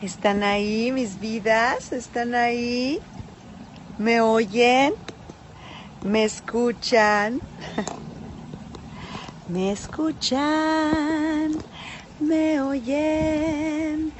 [0.00, 1.92] ¿Están ahí mis vidas?
[1.92, 3.00] ¿Están ahí?
[3.96, 4.92] ¿Me oyen?
[6.02, 7.40] ¿Me escuchan?
[9.46, 11.62] ¿Me escuchan?
[12.18, 14.12] ¿Me oyen?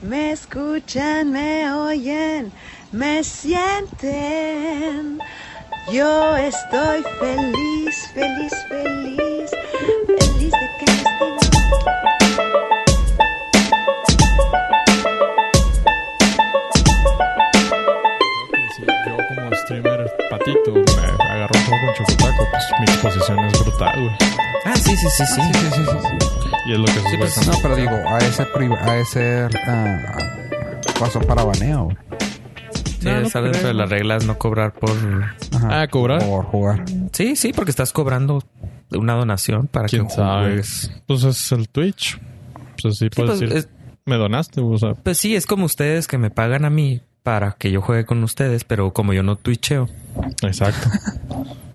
[0.00, 1.32] ¿Me escuchan?
[1.32, 2.52] ¿Me oyen?
[2.90, 5.18] ¿Me sienten?
[5.90, 9.01] Yo estoy feliz, feliz, feliz,
[20.44, 24.16] patito me agarro un poco con chocotaco, pues mi exposición es brutal, güey.
[24.64, 25.40] Ah, sí, sí, sí, sí.
[25.42, 26.48] Sí, sí, sí, sí.
[26.66, 27.46] Y es lo que güeyes pues.
[27.48, 29.48] No, pero digo, a ese, a ese
[30.98, 31.84] paso para baneo.
[31.84, 31.96] güey.
[33.00, 34.90] Sí, No, no está dentro de las reglas no cobrar por...
[35.56, 35.82] Ajá.
[35.82, 36.24] Ah, ¿cobrar?
[36.24, 36.84] Por jugar.
[37.12, 38.42] Sí, sí, porque estás cobrando
[38.92, 40.92] una donación para ¿Quién que juegues.
[41.06, 42.20] Pues es el Twitch.
[42.80, 43.68] Pues sí, Sí, puedes pues, decir, es-
[44.04, 47.52] me donaste, o sea, pues sí, es como ustedes que me pagan a mí para
[47.52, 49.88] que yo juegue con ustedes, pero como yo no twitcheo.
[50.42, 50.88] exacto.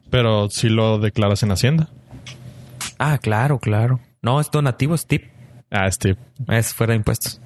[0.09, 1.90] pero si lo declaras en Hacienda.
[3.00, 4.00] Ah, claro, claro.
[4.22, 5.23] No, es donativo, es tip.
[5.70, 7.40] Ah, este, Es fuera de impuestos.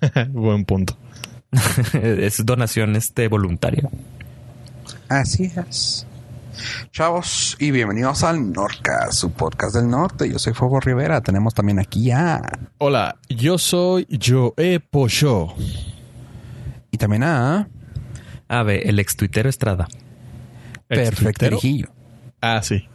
[0.28, 0.96] buen punto.
[2.02, 3.88] es donación este voluntaria.
[5.08, 6.06] Así es.
[6.90, 10.30] Chavos, y bienvenidos al Norca, su podcast del norte.
[10.30, 11.20] Yo soy Fuego Rivera.
[11.20, 12.40] Tenemos también aquí a...
[12.78, 15.54] Hola, yo soy Joe Pollo.
[16.96, 17.68] Y también a...
[18.48, 19.86] A ver, el ex tuitero Estrada.
[20.88, 21.58] Perfecto.
[22.40, 22.88] Ah, sí.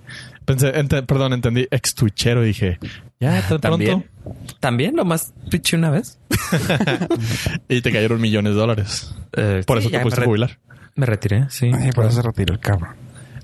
[0.44, 0.72] Pensé,
[1.04, 2.42] perdón, entendí ex twitchero.
[2.42, 2.80] Dije,
[3.20, 4.10] ya, tan También.
[4.24, 4.56] pronto.
[4.60, 6.18] También, nomás twitché una vez.
[7.70, 9.16] Y te cayeron millones de dólares.
[9.34, 10.60] Eh, Por sí, eso te pudiste me jubilar.
[10.96, 11.70] Me retiré, sí.
[11.72, 12.96] Ay, por eso se retiró el cabrón.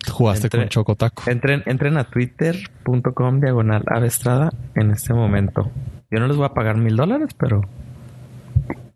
[0.10, 1.30] Jugaste con Chocotaco.
[1.30, 5.70] Entren, entren a twitter.com diagonal avestrada en este momento.
[6.10, 7.62] Yo no les voy a pagar mil dólares, pero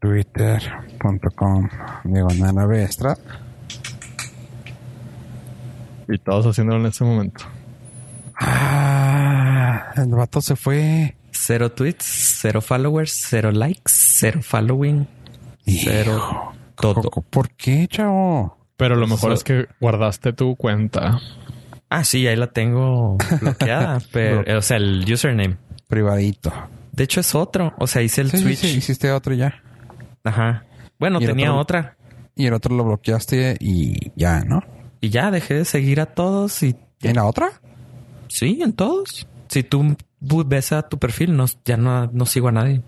[0.02, 1.70] Twitter.com
[2.04, 3.16] Diagonal Avestra.
[6.10, 7.46] Y todos haciéndolo en ese momento.
[8.36, 11.16] Ah, el vato se fue.
[11.32, 12.04] cero tweets,
[12.42, 15.08] cero followers, cero likes, cero following,
[15.66, 17.04] cero todo.
[17.30, 18.58] ¿Por qué, chavo?
[18.78, 21.20] Pero lo mejor So- es que guardaste tu cuenta.
[21.90, 25.58] Ah, sí, ahí la tengo bloqueada, pero, o sea, el username.
[25.88, 26.52] Privadito.
[26.92, 27.74] De hecho, es otro.
[27.78, 28.60] O sea, hice el Sí, sí, switch.
[28.60, 29.62] sí, hiciste otro ya.
[30.24, 30.66] Ajá.
[31.00, 31.62] Bueno, ¿Y el tenía otro?
[31.62, 31.98] otra.
[32.36, 34.64] Y el otro lo bloqueaste y ya, ¿no?
[35.02, 37.50] Y ya dejé de seguir a todos y ¿En la otra?
[38.28, 39.28] sí, en todos.
[39.50, 39.96] Si tú
[40.46, 42.82] ves a tu perfil, no, ya no, no sigo a nadie.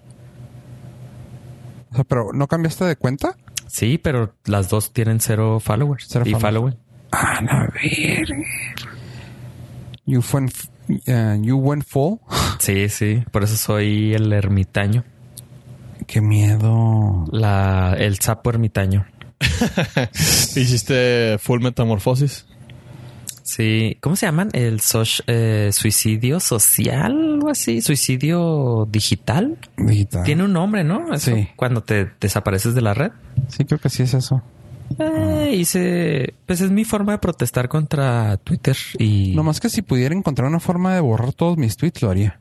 [1.92, 3.36] O sea, pero ¿no cambiaste de cuenta?
[3.68, 6.78] Sí, pero las dos tienen cero followers Cero y followers.
[7.12, 8.36] Ah, la verga.
[10.06, 10.54] You went,
[11.08, 12.18] uh, you went full.
[12.60, 13.24] Sí, sí.
[13.32, 15.04] Por eso soy el ermitaño.
[16.14, 17.26] Qué miedo.
[17.32, 19.08] La, el sapo ermitaño.
[20.14, 22.46] Hiciste full metamorfosis.
[23.42, 23.98] Sí.
[24.00, 24.50] ¿Cómo se llaman?
[24.54, 27.82] El soc- eh, suicidio social, algo así.
[27.82, 29.58] Suicidio digital.
[29.78, 30.24] Digital.
[30.24, 31.12] Tiene un nombre, ¿no?
[31.16, 31.48] Eso, Sí.
[31.56, 33.12] Cuando te desapareces de la red.
[33.48, 34.44] Sí, creo que sí es eso.
[35.00, 39.82] Eh, hice, pues es mi forma de protestar contra Twitter y No más que si
[39.82, 42.40] pudiera encontrar una forma de borrar todos mis tweets, lo haría.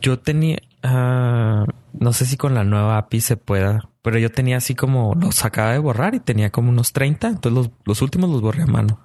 [0.00, 1.64] yo tenía, ah,
[1.98, 5.44] no sé si con la nueva API se pueda, pero yo tenía así como los
[5.44, 8.66] acaba de borrar y tenía como unos 30, entonces los, los últimos los borré a
[8.66, 9.00] mano.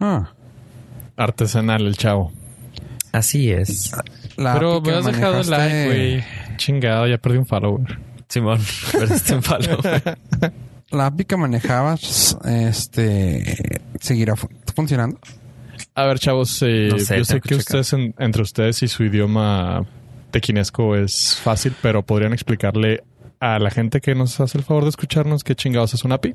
[0.00, 0.32] Ah,
[1.16, 2.32] Artesanal el chavo.
[3.12, 3.92] Así es.
[4.36, 6.24] la Pero API me que has dejado el like, güey.
[6.58, 7.98] Chingado, ya perdí un follower.
[8.28, 8.60] Simón,
[8.92, 9.78] perdiste un palo.
[10.90, 15.18] La API que manejabas, este, seguirá fu- funcionando.
[15.94, 17.58] A ver, chavos, eh, No sé, yo sé que, que checar.
[17.80, 19.86] ustedes, en- entre ustedes y su idioma
[20.30, 23.02] tequinesco es fácil, pero podrían explicarle
[23.40, 26.34] a la gente que nos hace el favor de escucharnos qué chingados es un API.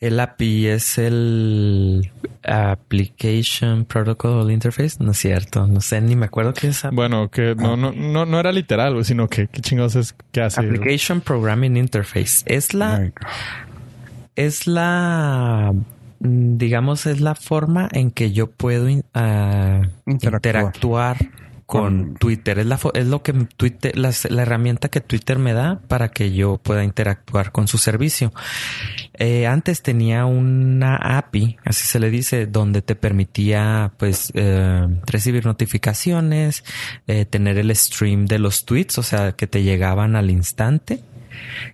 [0.00, 2.10] El API es el
[2.42, 6.94] Application Protocol Interface, no es cierto, no sé, ni me acuerdo qué es API.
[6.94, 10.60] Bueno, que no, no, no, no era literal, sino que qué chingados es que hace.
[10.60, 12.42] Application Programming Interface.
[12.46, 13.12] Es la,
[14.36, 15.72] es la,
[16.20, 20.34] mm, digamos, es la forma en que yo puedo ah, Interactuar.
[20.34, 21.16] interactuar
[21.66, 22.58] con, Twitter.
[22.58, 26.32] Es la, es lo que Twitter, las- la, herramienta que Twitter me da para que
[26.32, 28.32] yo pueda interactuar con su servicio.
[29.14, 35.46] Eh, antes tenía una API, así se le dice, donde te permitía, pues, eh, recibir
[35.46, 36.64] notificaciones,
[37.06, 41.02] eh, tener el stream de los tweets, o sea, que te llegaban al instante.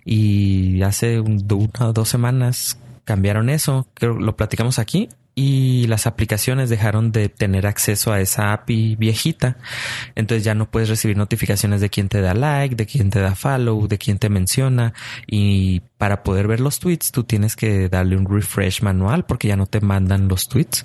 [0.05, 5.09] Y hace un- una o dos semanas cambiaron eso, creo lo platicamos aquí.
[5.33, 9.57] Y las aplicaciones dejaron de tener acceso a esa API viejita.
[10.15, 13.35] Entonces ya no puedes recibir notificaciones de quién te da like, de quién te da
[13.35, 14.93] follow, de quién te menciona.
[15.27, 19.55] Y para poder ver los tweets, tú tienes que darle un refresh manual porque ya
[19.55, 20.83] no te mandan los tweets.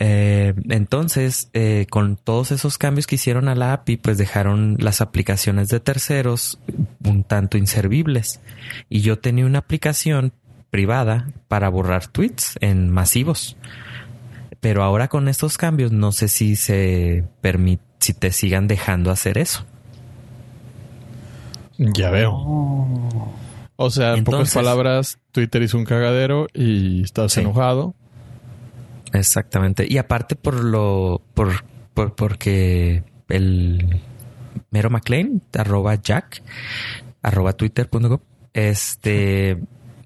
[0.00, 5.00] Eh, entonces, eh, con todos esos cambios que hicieron a la API, pues dejaron las
[5.00, 6.58] aplicaciones de terceros
[7.04, 8.40] un tanto inservibles.
[8.88, 10.32] Y yo tenía una aplicación
[10.74, 13.56] privada para borrar tweets en masivos.
[14.58, 19.38] Pero ahora con estos cambios no sé si se permite, si te sigan dejando hacer
[19.38, 19.64] eso.
[21.78, 22.32] Ya veo.
[23.76, 27.94] O sea, en pocas palabras, Twitter hizo un cagadero y estás enojado.
[29.12, 29.86] Exactamente.
[29.88, 34.00] Y aparte por lo, por, por porque el
[34.72, 36.42] Mero McLean, arroba Jack,
[37.22, 38.18] arroba twitter.com,
[38.54, 39.56] este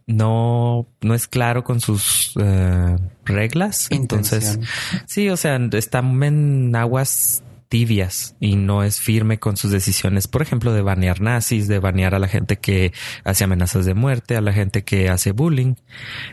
[0.09, 2.97] no, no es claro con sus eh,
[3.27, 3.89] reglas.
[3.91, 4.59] Entonces,
[5.07, 10.41] sí, o sea, está en aguas tibias y no es firme con sus decisiones, por
[10.41, 14.41] ejemplo, de banear nazis, de banear a la gente que hace amenazas de muerte, a
[14.41, 15.75] la gente que hace bullying.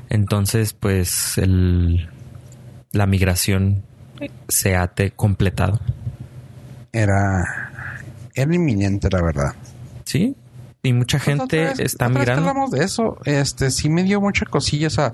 [0.09, 2.09] Entonces, pues el,
[2.93, 3.83] la migración
[4.47, 5.81] se ha completado.
[6.93, 7.43] Era,
[8.33, 9.53] era inminente, la verdad.
[10.05, 10.33] Sí,
[10.85, 12.49] y mucha pues gente está migrando.
[12.49, 14.87] hablamos de eso, este sí me dio mucha cosilla.
[14.87, 15.13] O sea,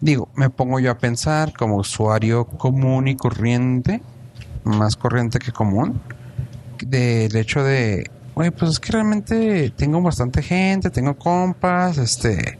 [0.00, 4.02] digo, me pongo yo a pensar como usuario común y corriente,
[4.64, 6.00] más corriente que común,
[6.84, 12.58] del hecho de, oye, pues es que realmente tengo bastante gente, tengo compas, este,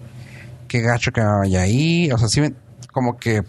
[0.69, 2.11] qué gacho que me vaya ahí.
[2.12, 2.55] O sea, sí,
[2.93, 3.43] como que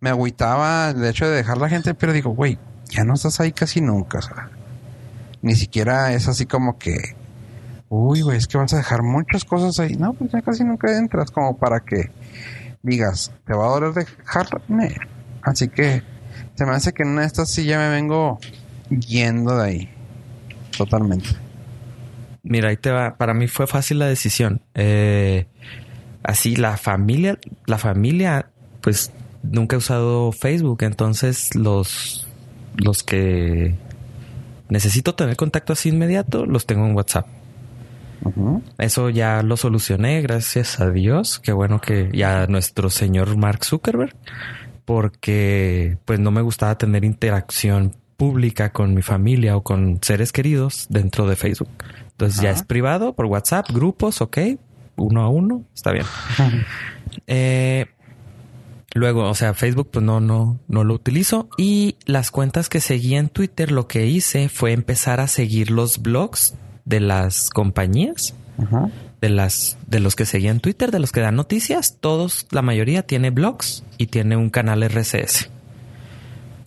[0.00, 2.58] me agüitaba el hecho de dejar la gente, pero digo, güey,
[2.88, 4.20] ya no estás ahí casi nunca.
[4.20, 4.48] O sea,
[5.42, 7.14] ni siquiera es así como que
[7.88, 9.96] uy, güey, es que vas a dejar muchas cosas ahí.
[9.96, 12.10] No, pues ya casi nunca entras como para que
[12.82, 14.96] digas, te va a doler dejarme.
[15.42, 16.02] Así que
[16.54, 18.38] se me hace que en esta sí ya me vengo
[18.90, 19.90] yendo de ahí.
[20.76, 21.28] Totalmente.
[22.42, 23.16] Mira, ahí te va.
[23.16, 24.62] Para mí fue fácil la decisión.
[24.74, 25.46] Eh,
[26.22, 28.50] así, la familia, la familia,
[28.80, 29.12] pues
[29.42, 30.82] nunca he usado Facebook.
[30.82, 32.28] Entonces, los,
[32.76, 33.74] los que
[34.68, 37.26] necesito tener contacto así inmediato, los tengo en WhatsApp.
[38.78, 41.38] Eso ya lo solucioné, gracias a Dios.
[41.38, 44.14] Qué bueno que ya nuestro señor Mark Zuckerberg,
[44.84, 50.86] porque pues no me gustaba tener interacción pública con mi familia o con seres queridos
[50.88, 51.68] dentro de Facebook.
[52.12, 54.38] Entonces ya es privado por WhatsApp, grupos, ok,
[54.96, 56.06] uno a uno, está bien.
[57.26, 57.86] eh,
[58.94, 63.18] luego, o sea, Facebook pues no, no, no lo utilizo y las cuentas que seguía
[63.18, 66.54] en Twitter, lo que hice fue empezar a seguir los blogs
[66.86, 68.34] de las compañías,
[69.20, 73.02] de las de los que seguían Twitter, de los que dan noticias, todos, la mayoría
[73.02, 75.50] tiene blogs y tiene un canal RSS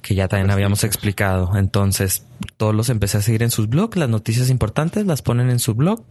[0.01, 1.57] que ya también habíamos explicado.
[1.57, 2.25] Entonces,
[2.57, 5.75] todos los empecé a seguir en sus blogs, las noticias importantes las ponen en su
[5.75, 6.03] blog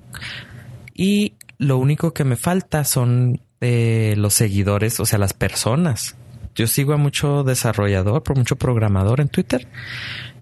[0.95, 6.17] y lo único que me falta son eh, los seguidores, o sea, las personas.
[6.55, 9.69] Yo sigo a mucho desarrollador, por mucho programador en Twitter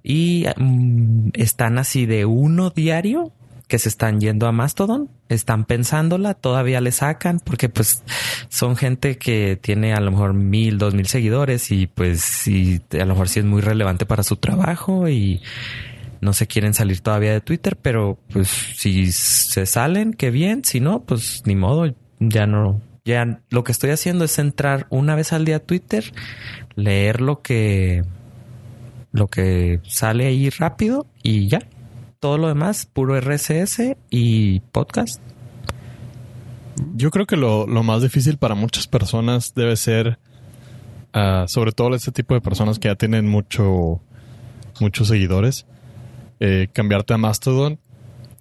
[0.02, 3.32] y mm, están así de uno diario
[3.68, 8.02] que se están yendo a Mastodon, están pensándola, todavía le sacan, porque pues
[8.48, 13.04] son gente que tiene a lo mejor mil, dos mil seguidores y pues sí, a
[13.04, 15.42] lo mejor sí es muy relevante para su trabajo y
[16.20, 20.80] no se quieren salir todavía de Twitter, pero pues si se salen, qué bien, si
[20.80, 25.32] no, pues ni modo, ya no, ya lo que estoy haciendo es entrar una vez
[25.32, 26.12] al día a Twitter,
[26.76, 28.04] leer lo que
[29.12, 31.60] lo que sale ahí rápido y ya
[32.20, 35.20] todo lo demás, puro RSS y podcast.
[36.94, 40.18] Yo creo que lo, más difícil para muchas personas debe ser,
[41.12, 44.00] ah, sobre todo este tipo de personas que ya tienen mucho,
[44.80, 45.66] muchos seguidores,
[46.40, 47.78] eh, cambiarte a Mastodon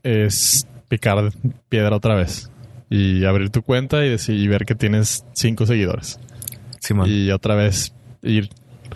[0.03, 1.31] es picar
[1.69, 2.51] piedra otra vez
[2.89, 6.19] y abrir tu cuenta y, decir, y ver que tienes cinco seguidores.
[7.05, 8.49] Y otra vez ir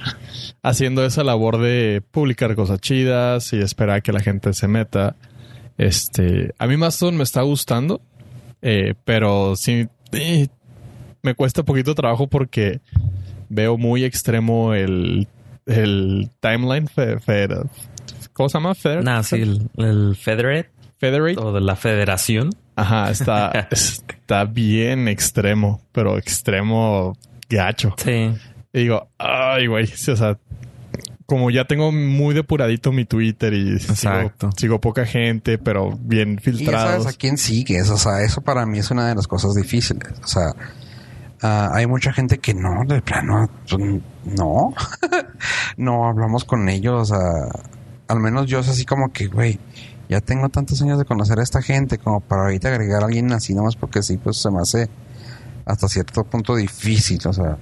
[0.64, 5.16] haciendo esa labor de publicar cosas chidas y esperar a que la gente se meta.
[5.78, 8.02] Este, a mí Mastodon me está gustando,
[8.62, 10.48] eh, pero sí eh,
[11.22, 12.82] me cuesta poquito trabajo porque
[13.50, 15.28] veo muy extremo el,
[15.66, 16.90] el timeline.
[18.34, 18.76] ¿Cómo se llama?
[18.76, 19.42] Feder sí,
[19.78, 20.70] el, Federate.
[20.98, 21.40] Federate.
[21.40, 22.50] O de la federación.
[22.76, 27.18] Ajá, está, está bien extremo, pero extremo
[27.50, 27.96] gacho.
[27.98, 28.32] Sí.
[28.72, 29.10] Y digo,
[29.60, 30.38] ay, güey, o sea,
[31.26, 33.80] como ya tengo muy depuradito mi Twitter y
[34.58, 36.88] sigo, poca gente, pero bien filtrado.
[36.88, 37.90] ¿Y sabes a quién sigues?
[37.90, 40.12] O sea, eso para mí es una de las cosas difíciles.
[40.24, 40.54] O sea,
[41.44, 44.74] ah, hay mucha gente que no, de plano, pues, no,
[45.78, 47.48] no hablamos con ellos, ah,
[48.08, 49.60] al menos yo es así como que, güey,
[50.10, 53.32] ya tengo tantos años de conocer a esta gente como para ahorita agregar a alguien
[53.32, 54.90] así nomás porque sí, pues se me hace
[55.66, 57.58] hasta cierto punto difícil, o sea.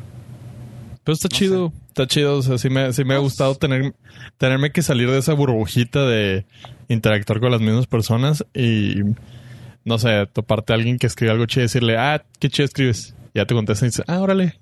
[1.03, 1.73] Pero está chido,
[2.03, 3.93] está chido, o sea, sí me, sí me ha gustado tener,
[4.37, 6.45] tenerme que salir de esa burbujita de
[6.87, 9.01] interactuar con las mismas personas y,
[9.85, 13.15] no sé, toparte a alguien que escribe algo chido y decirle, ah, qué chido escribes.
[13.33, 14.59] Ya te contesta y dice, ah, órale,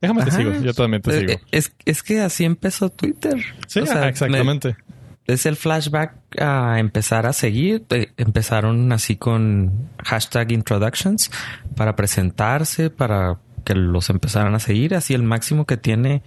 [0.00, 0.38] déjame te Ajá.
[0.38, 1.32] sigo, yo también te Eh, sigo.
[1.32, 3.36] eh, Es, es que así empezó Twitter.
[3.68, 4.68] Sí, O sea, ajá, exactamente.
[4.68, 4.92] me-
[5.34, 7.84] es el flashback a empezar a seguir.
[8.16, 11.30] Empezaron así con hashtag introductions
[11.76, 14.94] para presentarse, para que los empezaran a seguir.
[14.94, 16.22] Así el máximo que tiene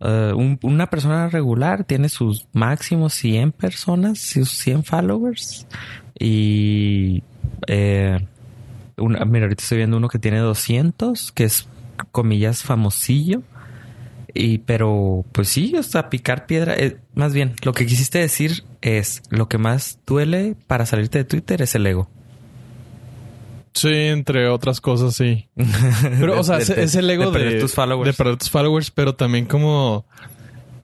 [0.00, 5.66] eh, un- una persona regular tiene sus máximos 100 personas, sus 100 followers.
[6.18, 7.22] Y
[7.68, 8.26] eh,
[8.96, 11.68] una- mira, ahorita estoy viendo uno que tiene 200, que es
[12.12, 13.42] comillas famosillo.
[14.34, 18.64] Y pero pues sí, o sea, picar piedra, eh, más bien, lo que quisiste decir
[18.82, 22.10] es lo que más duele para salirte de Twitter es el ego.
[23.74, 25.48] Sí, entre otras cosas, sí.
[26.20, 28.06] Pero, o sea, De- es, el ego de, perder tus followers.
[28.06, 30.06] de perder tus followers, pero también como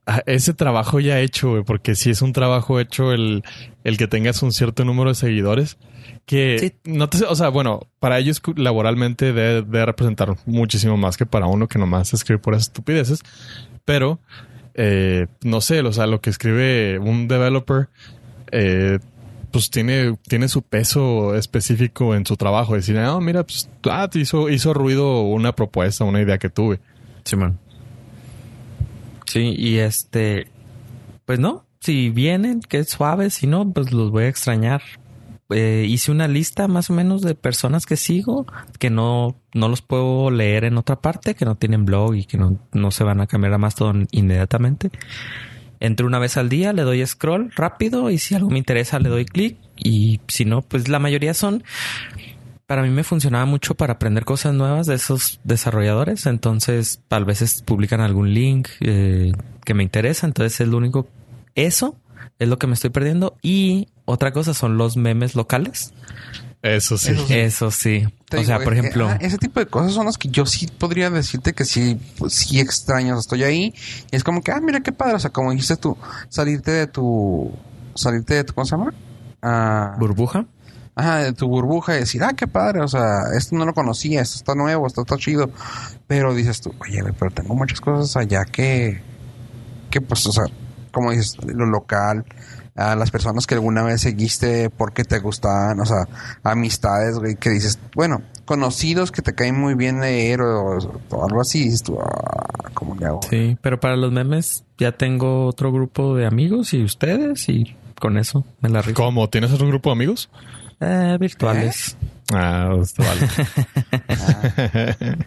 [0.06, 3.44] ah, ese trabajo ya hecho, güey, porque si es un trabajo hecho el,
[3.84, 5.78] el que tengas un cierto número de seguidores,
[6.26, 6.72] que Sí.
[6.84, 11.46] no te, o sea, bueno, para ellos laboralmente debe, debe representar muchísimo más que para
[11.46, 13.20] uno que nomás escribe por esas estupideces,
[13.84, 14.18] pero
[14.74, 17.88] eh, no sé, o sea, lo que escribe un developer,
[18.52, 18.98] eh,
[19.50, 22.74] pues tiene, tiene su peso específico en su trabajo.
[22.74, 26.80] Decir, no, mira, pues ah, te hizo, ruido una propuesta, una idea que tuve.
[27.24, 27.58] Simón.
[29.26, 30.48] Sí, y este,
[31.24, 34.82] pues no, si vienen, que es suave, si no, pues los voy a extrañar.
[35.50, 38.46] Eh, hice una lista más o menos de personas que sigo,
[38.78, 42.38] que no, no los puedo leer en otra parte, que no tienen blog y que
[42.38, 44.90] no, no se van a cambiar a Mastodon inmediatamente.
[45.80, 49.08] Entro una vez al día, le doy scroll rápido y si algo me interesa le
[49.08, 51.64] doy clic y si no, pues la mayoría son
[52.70, 56.26] para mí me funcionaba mucho para aprender cosas nuevas de esos desarrolladores.
[56.26, 59.32] Entonces, a veces publican algún link eh,
[59.64, 60.28] que me interesa.
[60.28, 61.08] Entonces, es lo único.
[61.56, 61.96] Eso
[62.38, 63.36] es lo que me estoy perdiendo.
[63.42, 65.92] Y otra cosa son los memes locales.
[66.62, 67.12] Eso sí.
[67.12, 67.34] Eso sí.
[67.34, 68.06] Eso sí.
[68.32, 70.46] O digo, sea, por eh, ejemplo, ah, ese tipo de cosas son las que yo
[70.46, 73.74] sí podría decirte que sí, pues, sí sea, estoy ahí
[74.10, 75.14] y es como que, ah, mira qué padre.
[75.14, 75.96] O sea, como dijiste tú,
[76.28, 77.50] salirte de tu,
[77.94, 78.94] salirte de tu, ¿cómo se llama?
[79.42, 80.46] Ah, burbuja.
[80.94, 82.82] ajá, de tu burbuja y decir, ah, qué padre.
[82.82, 85.50] O sea, esto no lo conocía, esto está nuevo, esto está chido.
[86.06, 89.00] Pero dices tú, oye, pero tengo muchas cosas allá que,
[89.90, 90.44] que pues, o sea,
[90.92, 92.24] como dices, lo local,
[92.80, 96.08] a las personas que alguna vez seguiste porque te gustaban, o sea,
[96.42, 100.78] amistades, güey, que dices, bueno, conocidos que te caen muy bien leer o,
[101.10, 103.20] o algo así, dices tú, ah, ¿cómo le hago?
[103.28, 108.16] Sí, pero para los memes ya tengo otro grupo de amigos y ustedes y con
[108.18, 109.02] eso me la rifo.
[109.02, 109.28] ¿Cómo?
[109.28, 110.30] ¿Tienes otro grupo de amigos?
[110.80, 111.96] Eh, virtuales.
[112.32, 113.28] Ah, está vale.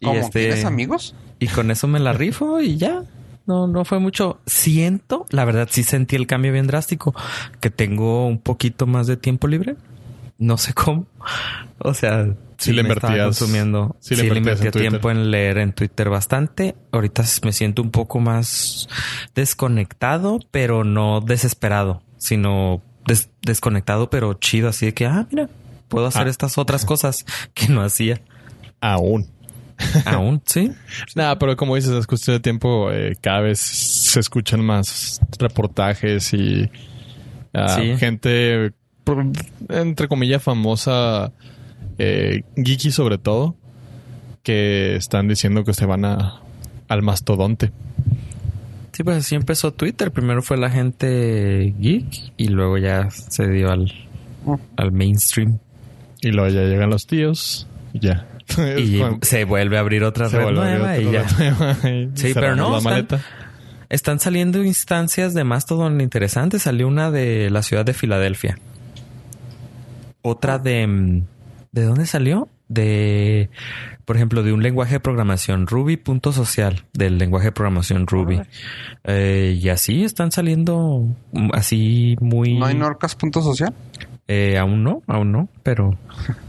[0.00, 0.20] Y ¿Cómo?
[0.20, 1.14] este- ¿Tienes amigos?
[1.40, 3.02] Y con eso me la rifo y ya.
[3.48, 4.38] No, no fue mucho.
[4.46, 7.14] Siento, la verdad, sí sentí el cambio bien drástico,
[7.60, 9.74] que tengo un poquito más de tiempo libre.
[10.38, 11.06] No sé cómo.
[11.80, 12.28] O sea,
[12.58, 13.96] Sí le invertías- consumiendo.
[14.00, 16.76] sí Sí, le en invertía tiempo en leer en Twitter bastante.
[16.92, 18.88] Ahorita me siento un poco más
[19.34, 24.68] desconectado, pero no desesperado, sino des- desconectado, pero chido.
[24.68, 25.48] Así de que, ah, mira,
[25.88, 26.30] puedo hacer Ah.
[26.30, 27.24] estas otras cosas
[27.54, 28.20] que no hacía.
[28.80, 29.26] Aún.
[30.06, 30.72] Aún, sí.
[31.14, 32.90] Nada, pero como dices, es cuestión de tiempo.
[32.90, 36.68] eh, cada vez se escuchan más reportajes y
[37.54, 37.96] ah, Sí.
[37.96, 38.72] gente,
[39.68, 41.32] entre comillas, famosa,
[41.98, 43.56] eh, geeky sobre todo,
[44.42, 46.40] que están diciendo que se van a,
[46.88, 47.70] al mastodonte.
[48.92, 50.10] Sí, pues así empezó Twitter.
[50.10, 53.92] Primero fue la gente geek y luego ya se dio al,
[54.76, 55.58] al mainstream.
[56.20, 58.26] Y luego ya llegan los tíos y ya.
[58.78, 61.22] Y cuando se vuelve a abrir otra se red nueva y ya.
[61.22, 63.20] red nueva y Sí, pero no, la están- maleta.
[63.90, 66.62] Están saliendo instancias de Mastodon interesantes.
[66.62, 68.58] Salió una de la ciudad de Filadelfia.
[70.22, 70.86] Otra de...
[70.86, 71.22] mm,
[71.72, 72.48] ¿De dónde salió?
[72.68, 73.48] De...
[74.04, 78.40] Por ejemplo, de un lenguaje de programación Ruby.social, del lenguaje de programación Ruby.
[79.04, 82.58] Eh, y así están saliendo mm, así muy...
[82.58, 83.72] ¿No hay Norcas punto social?
[84.26, 85.96] Eh, aún no, aún no, pero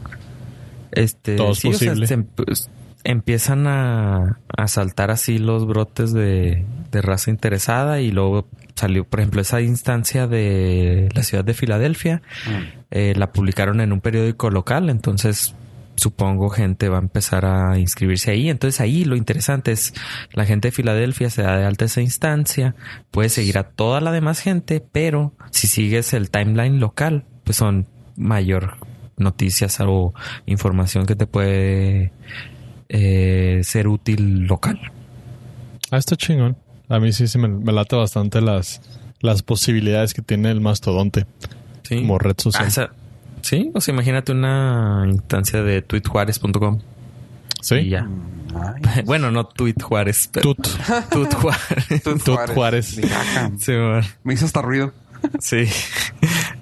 [0.91, 2.08] este Todo es sí, o sea, posible.
[2.08, 2.69] se em- pues,
[3.03, 9.19] empiezan a, a saltar así los brotes de, de raza interesada y luego salió, por
[9.22, 12.79] ejemplo, esa instancia de la ciudad de Filadelfia, Mm.
[12.91, 15.55] eh, la publicaron en un periódico local, entonces
[15.96, 18.50] supongo gente va a empezar a inscribirse ahí.
[18.50, 19.93] Entonces ahí lo interesante es
[20.31, 22.74] la gente de Filadelfia se da de alta esa instancia,
[23.12, 27.88] puedes seguir a toda la demás gente, pero si sigues el timeline local, pues son
[28.15, 28.77] mayor
[29.19, 30.13] noticias o
[30.45, 32.11] información que te puede
[32.89, 34.79] eh, ser útil local.
[35.91, 36.57] Ah, está chingón.
[36.88, 38.81] A mí sí, sí me, me late bastante las,
[39.21, 41.25] las posibilidades que tiene el mastodonte
[41.83, 41.97] Sí.
[41.97, 42.65] como red social.
[42.65, 42.89] Ah, esa-
[43.41, 47.89] sí, o sea, imagínate una instancia de tweetjuárez.com y sí.
[47.89, 48.07] ya.
[48.85, 50.67] Ay, Bueno, no tweet Juárez, pero Tut.
[51.11, 52.03] Tut Juárez.
[52.03, 52.95] Tut Tut Juárez.
[52.95, 53.51] Dije, "Ajá".
[53.59, 54.01] Sí, bueno.
[54.23, 54.93] Me hizo hasta ruido.
[55.39, 55.65] Sí.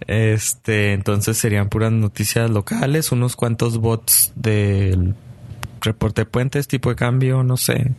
[0.08, 5.16] Este, entonces serían puras noticias locales, unos cuantos bots del
[5.82, 7.92] reporte de puentes, tipo de cambio, no sé,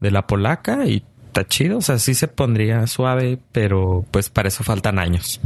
[0.00, 1.78] de la polaca y está chido.
[1.78, 5.40] O sea, sí se pondría suave, pero pues para eso faltan años.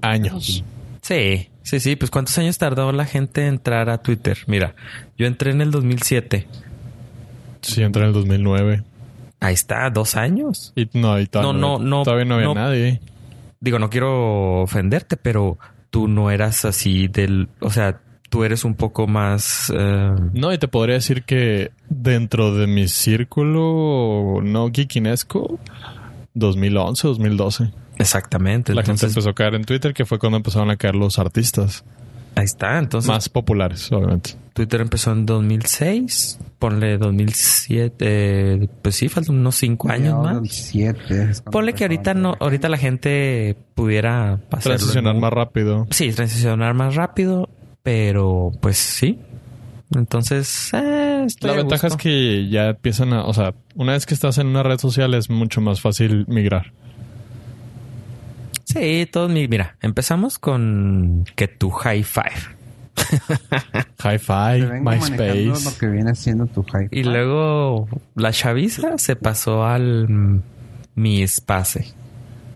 [0.00, 0.64] Años.
[1.00, 1.96] Sí, sí, sí.
[1.96, 4.38] Pues cuántos años tardó la gente en entrar a Twitter.
[4.46, 4.74] Mira,
[5.18, 6.46] yo entré en el 2007.
[7.62, 8.84] Sí, entré en el 2009.
[9.42, 10.72] Ahí está, dos años.
[10.76, 12.54] Y no, y todavía No, no, no, Todavía no había no.
[12.54, 13.00] nadie.
[13.60, 15.58] digo, no quiero ofenderte, pero
[15.90, 19.70] tú no eras así del, o sea, tú eres un poco más...
[19.76, 22.86] eh, No, y te podría decir que dentro de mi
[23.46, 25.58] círculo no geekinesco,
[26.34, 27.70] 2011, 2012.
[27.98, 28.74] exactamente.
[28.74, 31.84] La gente empezó a caer en Twitter, que fue cuando empezaron a caer los artistas
[32.34, 32.78] ahí está.
[32.78, 34.42] Entonces, más populares, obviamente.
[34.52, 40.34] Twitter empezó en 2006, ponle 2007, eh, pues sí, faltan unos cinco años más.
[40.34, 45.32] del siete es cuando Ponle que ahorita no, ahorita la gente pudiera hacerlo Transicionar más
[45.32, 45.86] rápido.
[45.90, 47.48] Sí, transicionar más rápido,
[47.82, 49.18] pero pues sí.
[49.94, 54.14] Entonces, eh, estoy La ventaja es que ya empiezan a, o sea, una vez que
[54.14, 56.72] estás en una red social es mucho más fácil migrar.
[58.64, 59.48] Sí, todos mi...
[59.48, 62.32] Mira, empezamos con que tu high five.
[64.04, 65.44] Hi-Fi, MySpace.
[65.64, 66.88] lo que viene siendo tu hype.
[66.90, 70.42] Y luego la chaviza se pasó al mm,
[70.96, 71.92] mi espace.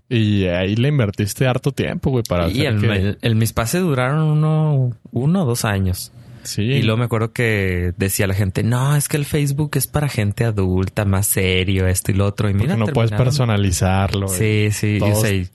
[0.09, 3.45] Y ahí le invertiste harto tiempo, güey, para Y hacer el, que- el, el mi
[3.45, 6.13] espace duraron uno, uno o dos años.
[6.47, 6.63] Sí.
[6.63, 10.09] Y luego me acuerdo que decía la gente, no, es que el Facebook es para
[10.09, 12.49] gente adulta, más serio, esto y lo otro.
[12.49, 14.29] Y porque mira, no puedes personalizarlo.
[14.29, 14.97] Sí, sí.
[14.99, 15.49] Todos- o sea, y,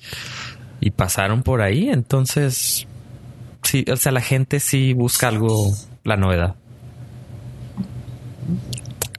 [0.80, 1.90] y pasaron por ahí.
[1.90, 2.88] Entonces,
[3.64, 5.72] sí, o sea, la gente sí busca algo,
[6.04, 6.56] la novedad.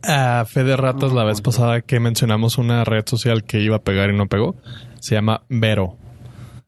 [0.05, 3.83] A fe de ratas, la vez pasada que mencionamos una red social que iba a
[3.83, 4.57] pegar y no pegó,
[4.99, 5.97] se llama Vero.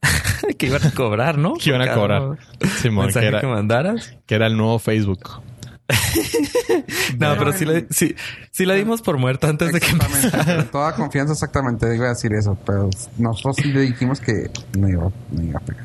[0.58, 1.54] que iban a cobrar, ¿no?
[1.54, 2.38] Que iban a cobrar.
[2.80, 4.14] Simón, que era, que mandaras.
[4.26, 5.42] que era el nuevo Facebook.
[7.18, 8.14] No, pero sí la, sí,
[8.50, 10.26] sí la dimos por muerta antes de que Exactamente.
[10.26, 10.56] empezara.
[10.62, 11.94] Con toda confianza, exactamente.
[11.94, 15.62] Iba a decir eso, pero nosotros sí le dijimos que no iba, no iba a
[15.62, 15.84] pegar.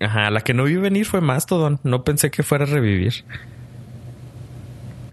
[0.00, 1.80] Ajá, la que no vi venir fue Mastodon.
[1.82, 3.24] No pensé que fuera a revivir.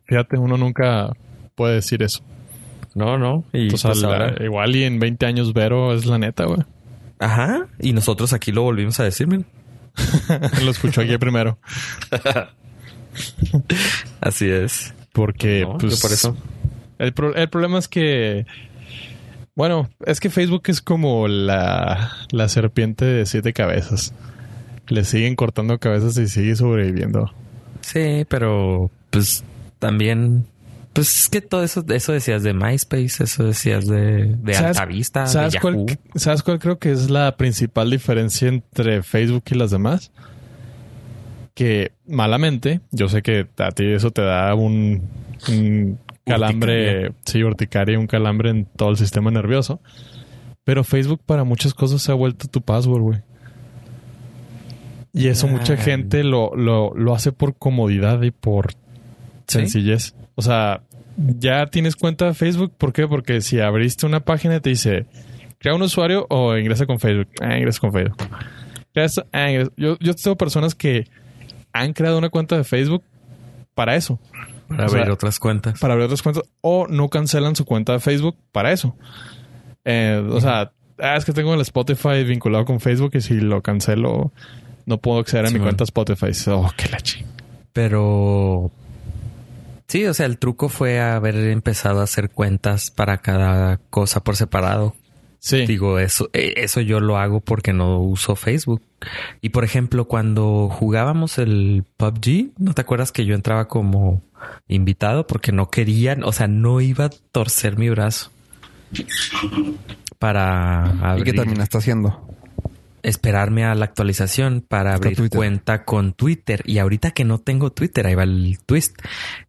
[0.06, 1.12] Fíjate, uno nunca
[1.56, 2.22] puede decir eso.
[2.94, 3.46] No, no.
[3.54, 6.60] Y Entonces, pues ahora- igual y en 20 años Vero es la neta, güey.
[7.22, 7.68] Ajá.
[7.80, 9.46] Y nosotros aquí lo volvimos a decir, miren.
[10.64, 11.58] Lo escuchó aquí primero.
[14.22, 14.94] Así es.
[15.14, 16.38] Porque, No, pues, por eso.
[16.98, 18.46] El, pro- el problema es que,
[19.56, 24.14] bueno, es que Facebook es como la, la serpiente de siete cabezas.
[24.88, 27.32] Le siguen cortando cabezas y sigue sobreviviendo.
[27.82, 29.44] Sí, pero pues
[29.80, 30.46] también,
[30.93, 35.21] pues es que todo eso, eso decías de MySpace, eso decías de, de ¿Sabes- Altavista,
[35.21, 35.62] de ¿Sabes Yahoo.
[35.86, 40.12] cuál, ¿Sabes cuál creo que es la principal diferencia entre Facebook y las demás?
[41.54, 45.01] Que malamente, yo sé que a ti eso te da un,
[45.49, 49.80] un calambre, sí, urticaria, un calambre en todo el sistema nervioso.
[50.63, 53.19] Pero Facebook para muchas cosas se ha vuelto tu password, güey.
[55.13, 58.73] Y eso mucha gente lo, lo, lo hace por comodidad y por
[59.52, 59.60] ¿Sí?
[59.60, 60.16] sencillez.
[60.36, 60.82] O sea,
[61.18, 62.74] ya tienes cuenta de Facebook.
[62.78, 63.08] ¿Por qué?
[63.08, 65.06] Porque si abriste una página te dice
[65.60, 67.28] crea un usuario o ingresa con Facebook.
[67.42, 68.18] Ah, ingresa con Facebook.
[68.96, 71.06] Esto, ah, ingresa- Yo, yo tengo personas que
[71.74, 73.04] han creado una cuenta de Facebook
[73.76, 74.20] para eso.
[74.68, 75.80] Para O sea, abrir otras cuentas.
[75.80, 76.44] Para abrir otras cuentas.
[76.62, 78.96] O no cancelan su cuenta de Facebook para eso.
[79.86, 83.62] Eh, o sea, ah, es que tengo el Spotify vinculado con Facebook y si lo
[83.62, 84.32] cancelo
[84.86, 86.32] no puedo acceder a Sí, mi cuenta Spotify.
[86.48, 87.26] Oh, qué la ching.
[87.74, 88.72] Pero
[89.91, 94.38] sí, o sea, el truco fue haber empezado a hacer cuentas para cada cosa por
[94.38, 94.95] separado.
[95.39, 95.65] Sí.
[95.65, 98.82] Digo, eso, eh, eso yo lo hago porque no uso Facebook.
[99.41, 104.21] Y por ejemplo, cuando jugábamos el PUBG, ¿no te acuerdas que yo entraba como
[104.67, 108.32] invitado porque no querían, o sea, no iba a torcer mi brazo
[110.19, 111.36] para ¿Y qué abrir.
[111.36, 112.31] terminaste haciendo?
[113.04, 115.38] Esperarme a la actualización para abrir Twitter.
[115.38, 116.62] cuenta con Twitter.
[116.66, 118.98] Y ahorita que no tengo Twitter, ahí va el twist.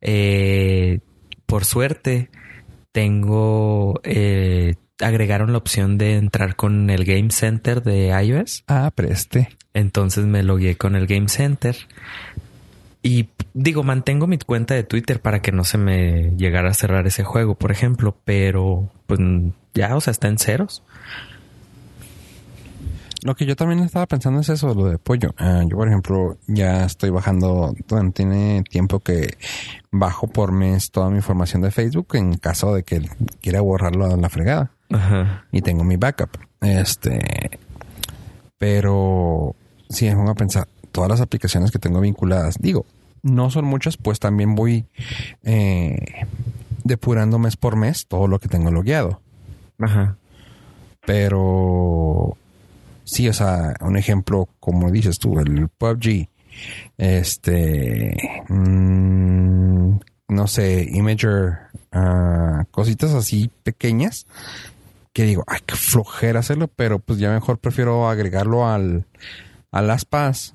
[0.00, 1.00] Eh,
[1.46, 2.30] por suerte,
[2.92, 4.00] tengo...
[4.04, 8.64] eh, agregaron la opción de entrar con el Game Center de iOS.
[8.68, 9.48] Ah, preste.
[9.74, 11.76] Entonces me logué con el Game Center.
[13.02, 17.06] Y digo, mantengo mi cuenta de Twitter para que no se me llegara a cerrar
[17.06, 18.16] ese juego, por ejemplo.
[18.24, 19.18] Pero pues
[19.74, 20.82] ya, o sea, está en ceros.
[23.24, 25.32] Lo que yo también estaba pensando es eso, lo de pollo.
[25.38, 29.36] Ah, yo, por ejemplo, ya estoy bajando, bueno, tiene tiempo que
[29.92, 33.08] bajo por mes toda mi información de Facebook en caso de que
[33.40, 34.72] quiera borrarlo a la fregada.
[34.90, 35.44] Ajá.
[35.52, 36.30] Y tengo mi backup.
[36.60, 37.60] Este,
[38.58, 39.54] pero
[39.88, 42.86] si me pongo a pensar, todas las aplicaciones que tengo vinculadas, digo,
[43.22, 44.86] no son muchas, pues también voy
[45.44, 46.26] eh,
[46.82, 49.20] depurando mes por mes todo lo que tengo logueado.
[49.78, 50.16] Ajá.
[51.06, 52.36] Pero
[53.04, 56.28] sí, o sea, un ejemplo, como dices tú, el PUBG,
[56.98, 58.16] este,
[58.48, 61.58] mm, no sé, Imager,
[61.92, 64.26] ah, cositas así pequeñas
[65.12, 69.04] que digo, ay, qué flojera hacerlo, pero pues ya mejor prefiero agregarlo al,
[69.70, 70.54] a las PAS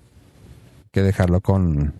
[0.91, 1.93] que dejarlo con,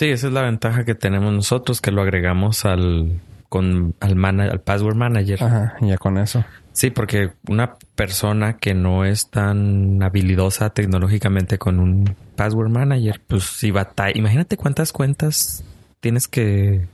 [0.00, 4.44] Sí, esa es la ventaja que tenemos nosotros, que lo agregamos al con al, mana-
[4.50, 5.42] al password manager.
[5.44, 6.42] ajá, ya con eso.
[6.72, 13.42] Sí, porque una persona que no es tan habilidosa tecnológicamente con un password manager, pues
[13.44, 15.62] si batalla, imagínate cuántas cuentas
[16.00, 16.86] tienes que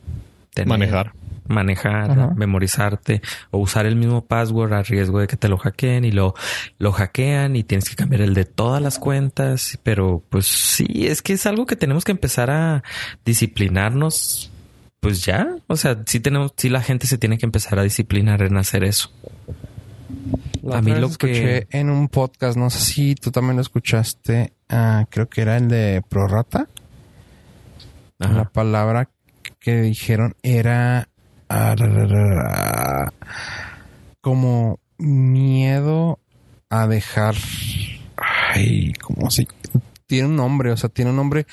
[0.54, 1.12] tener, Manejar.
[1.46, 2.30] manejar, Ajá.
[2.34, 6.34] memorizarte o usar el mismo password a riesgo de que te lo hackeen y lo,
[6.78, 9.78] lo hackean y tienes que cambiar el de todas las cuentas.
[9.82, 12.82] Pero pues sí, es que es algo que tenemos que empezar a
[13.26, 14.50] disciplinarnos.
[15.00, 18.42] Pues ya, o sea, sí tenemos, sí la gente se tiene que empezar a disciplinar
[18.42, 19.10] en hacer eso.
[20.62, 23.62] La A mí lo escuché que- en un podcast, no sé si tú también lo
[23.62, 26.68] escuchaste, ah, creo que era el de Prorata.
[28.18, 28.32] Ajá.
[28.32, 29.08] La palabra
[29.60, 31.08] que dijeron era
[31.48, 33.12] ra, ra, ra, ra,
[34.20, 36.18] como miedo
[36.70, 37.36] a dejar.
[38.16, 39.46] Ay, como si
[40.06, 41.46] tiene un nombre, o sea, tiene un nombre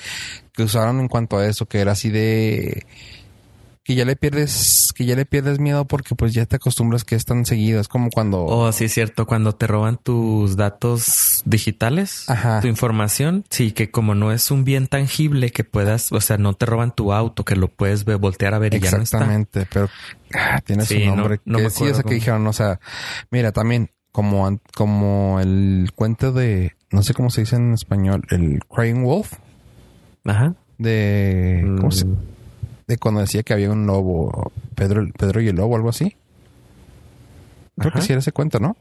[0.52, 2.86] que usaron en cuanto a eso, que era así de
[3.84, 7.14] que ya le pierdes, que ya le pierdes miedo porque pues ya te acostumbras que
[7.16, 7.80] es tan seguido.
[7.80, 9.26] Es como cuando Oh, sí, es cierto.
[9.26, 12.60] Cuando te roban tus datos digitales, Ajá.
[12.62, 16.54] tu información, sí, que como no es un bien tangible que puedas, o sea, no
[16.54, 19.18] te roban tu auto, que lo puedes voltear a ver y ya no está.
[19.18, 19.88] Exactamente, pero
[20.34, 21.40] ah, tiene Sí, su no- nombre.
[21.44, 22.80] no que me sí, esa que dijeron, o sea,
[23.30, 28.60] mira, también como, como el cuento de, no sé cómo se dice en español, el
[28.66, 29.34] Crying Wolf,
[30.24, 30.54] Ajá.
[30.78, 32.16] de, ¿cómo se- Mm,
[32.86, 36.16] de cuando decía que había un lobo, Pedro, Pedro y el lobo, algo así.
[37.76, 37.98] Creo Ajá.
[38.00, 38.76] que sí era ese cuento, ¿no?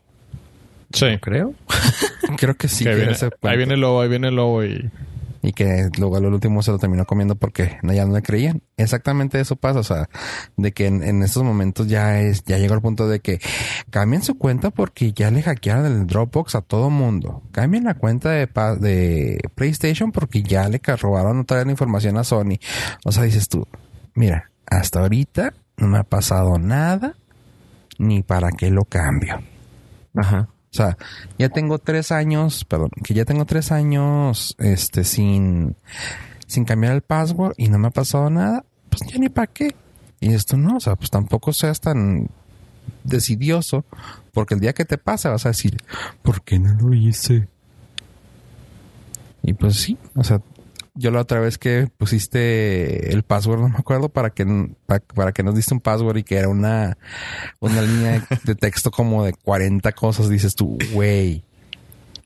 [0.94, 1.08] Sí.
[1.22, 1.54] creo.
[2.38, 2.84] Creo que sí.
[2.84, 3.48] Que viene- era ese cuento.
[3.50, 4.90] ahí viene el lobo, ahí viene el lobo y...
[5.42, 8.62] y que luego al último se lo terminó comiendo porque no- ya no le creían.
[8.78, 10.08] Exactamente eso pasa, o sea,
[10.58, 13.40] de que en, en estos momentos ya es, ya llegó al punto de que
[13.90, 17.42] cambien su cuenta porque ya le hackearon el Dropbox a todo mundo.
[17.52, 18.48] Cambien la cuenta de,
[18.80, 22.58] de PlayStation porque ya le robaron otra vez la información a Sony.
[23.04, 23.68] O sea, dices tú,
[24.16, 27.16] mira, hasta ahorita no me ha pasado nada,
[27.98, 29.42] ni para qué lo cambio.
[30.16, 30.50] Ajá.
[30.72, 30.98] O sea,
[31.38, 35.76] ya tengo tres años, perdón, que ya tengo tres años, este, sin,
[36.48, 39.76] sin cambiar el password y no me ha pasado nada, pues ya ni para qué.
[40.20, 42.28] Y esto no, o sea, pues tampoco seas tan
[43.04, 43.86] decidioso,
[44.32, 45.78] porque el día que te pase vas a decir,
[46.24, 47.48] ¿por qué no lo hice?
[49.44, 50.42] Y pues sí, o sea,
[50.96, 54.46] yo la otra vez que pusiste el password, no me acuerdo, para que,
[54.86, 56.98] para, para que nos diste un password y que era una,
[57.60, 61.44] una línea de texto como de 40 cosas, dices tú, güey.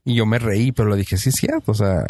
[0.04, 2.06] Y yo me reí, pero lo dije, sí es cierto, o sea,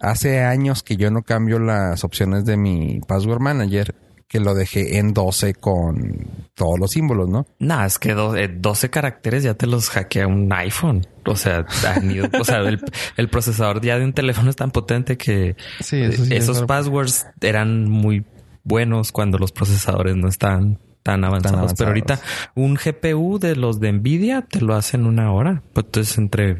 [0.00, 3.94] hace años que yo no cambio las opciones de mi password manager,
[4.34, 7.46] que lo dejé en 12 con todos los símbolos, ¿no?
[7.60, 11.06] No, es que do- eh, 12 caracteres ya te los hackea un iPhone.
[11.24, 12.80] O sea, han ido- o sea el,
[13.16, 16.66] el procesador ya de un teléfono es tan potente que Sí, eso sí, esos eso-
[16.66, 18.24] passwords eran muy
[18.64, 21.58] buenos cuando los procesadores no estaban tan avanzados.
[21.58, 21.78] avanzados.
[21.78, 22.18] Pero ahorita
[22.56, 25.62] un GPU de los de Nvidia te lo hace en una hora.
[25.72, 26.56] Pues entonces entre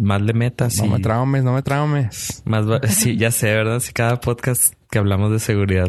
[0.00, 2.42] más le metas No y me traumes, no me traumes.
[2.44, 3.78] más va- sí, ya sé, ¿verdad?
[3.78, 5.88] Si cada podcast que hablamos de seguridad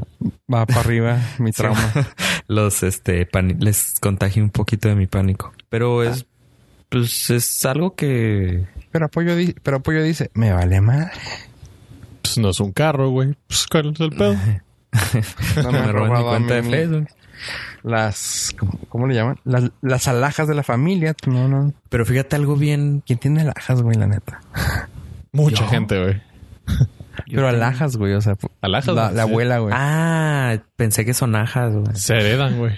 [0.53, 1.91] Va para arriba mi trauma.
[2.47, 3.27] los este
[3.59, 5.53] les contagia un poquito de mi pánico.
[5.69, 6.25] Pero es
[6.89, 11.11] pues es algo que Pero apoyo, di- pero apoyo dice, me vale mal.
[12.23, 13.35] Pues no es un carro, güey.
[13.47, 14.35] Pues cuál es el pedo.
[15.63, 16.63] No me, me roban mi cuenta de.
[16.63, 17.07] Facebook.
[17.83, 19.37] las, ¿cómo, cómo le llaman?
[19.45, 21.15] Las, las alhajas de la familia.
[21.27, 21.71] No, no.
[21.89, 23.03] Pero fíjate algo bien.
[23.05, 24.41] ¿Quién tiene alhajas, güey, la neta?
[25.31, 25.69] Mucha Yo.
[25.69, 26.21] gente, güey.
[27.25, 29.29] Pero alhajas, güey, o sea, Alhajas, la, la sí.
[29.29, 29.73] abuela, güey.
[29.75, 31.95] Ah, pensé que son ajas, güey.
[31.95, 32.77] Se heredan, güey.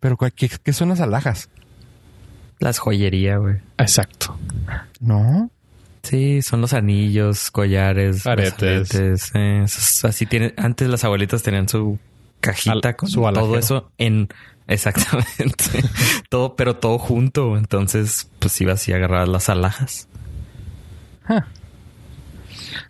[0.00, 1.48] Pero ¿cuál- ¿qué, qué son las alhajas?
[2.58, 3.56] Las joyería, güey.
[3.78, 4.38] Exacto.
[5.00, 5.50] No.
[6.02, 8.94] Sí, son los anillos, collares, Aretes.
[9.34, 10.54] eh, esos- así tienen.
[10.56, 11.98] Antes las abuelitas tenían su
[12.40, 14.28] cajita Al- con su todo eso en
[14.68, 15.64] exactamente
[16.30, 17.56] todo, pero todo junto.
[17.56, 20.08] Entonces, pues iba así a agarrar las alhajas.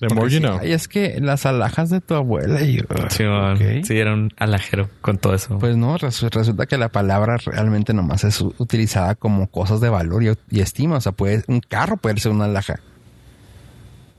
[0.00, 0.58] The more you Sí, know.
[0.60, 2.78] ay, es que las alhajas de tu abuela y...
[3.10, 3.54] Sí, man.
[3.56, 3.84] Ok.
[3.84, 5.58] sí, era un alajero con todo eso.
[5.58, 10.22] Pues no, resu- resulta que la palabra realmente nomás es utilizada como cosas de valor
[10.22, 10.96] y, y estima.
[10.96, 12.80] O sea, puede, un carro puede ser una alhaja.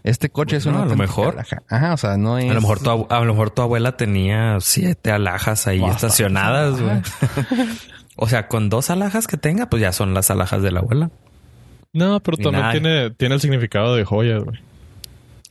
[0.04, 1.34] Este coche es Bueno, una a lo mejor.
[1.34, 1.62] alhaja.
[1.70, 2.50] Ajá, o sea, no es...
[2.50, 7.02] a lo mejor tu, a lo mejor tu abuela tenía siete alhajas ahí estacionadas, güey.
[8.16, 11.12] o sea, con dos alhajas que tenga, pues ya son las alhajas de la abuela.
[11.92, 14.60] No, pero también tiene, tiene el significado de joyas, güey.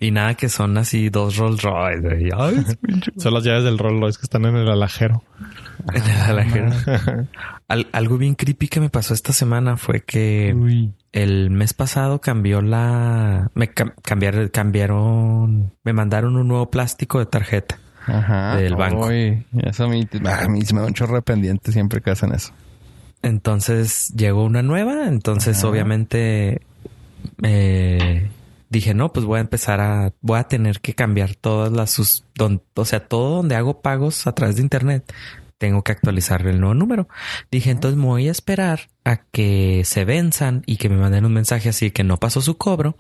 [0.01, 2.29] Y nada que son así dos Rolls Royce, güey.
[2.37, 2.65] Ay,
[3.17, 5.23] Son las llaves del Rolls Royce que están en el alajero.
[5.95, 6.71] En el alajero.
[7.69, 10.93] Al- algo bien creepy que me pasó esta semana fue que Uy.
[11.13, 13.51] el mes pasado cambió la...
[13.55, 15.73] Me cam- cambiaron, cambiaron...
[15.85, 17.79] Me mandaron un nuevo plástico de tarjeta.
[18.07, 18.57] Ajá.
[18.57, 19.07] Del banco.
[19.07, 22.11] Uy, eso a mí, a mí se me da un chorro de pendiente siempre que
[22.11, 22.53] hacen eso.
[23.23, 25.07] Entonces llegó una nueva.
[25.09, 25.69] Entonces Ajá.
[25.69, 26.61] obviamente
[27.43, 28.29] eh,
[28.71, 30.13] dije, no, pues voy a empezar a...
[30.21, 31.91] Voy a tener que cambiar todas las...
[31.91, 35.13] Sus, don- o sea, todo donde hago pagos a través de internet.
[35.59, 37.09] Tengo que actualizar el nuevo número.
[37.51, 41.33] Dije, entonces me voy a esperar a que se venzan y que me manden un
[41.33, 42.97] mensaje así que no pasó su cobro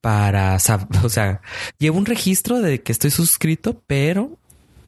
[0.00, 0.58] para,
[1.02, 1.40] o sea,
[1.78, 4.38] llevo un registro de que estoy suscrito, pero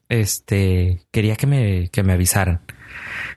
[0.09, 2.61] este quería que me, que me avisaran.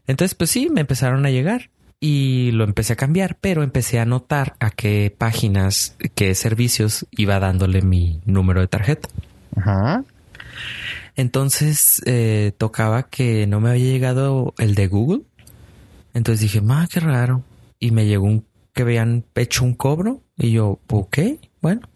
[0.06, 1.70] Entonces, pues sí, me empezaron a llegar
[2.06, 7.40] y lo empecé a cambiar, pero empecé a notar a qué páginas, qué servicios iba
[7.40, 9.08] dándole mi número de tarjeta.
[9.56, 10.04] Ajá.
[11.16, 15.22] Entonces eh, tocaba que no me había llegado el de Google.
[16.12, 17.42] Entonces dije, ma, qué raro.
[17.80, 20.20] Y me llegó un que habían hecho un cobro.
[20.36, 21.18] Y yo, ok,
[21.62, 21.88] bueno,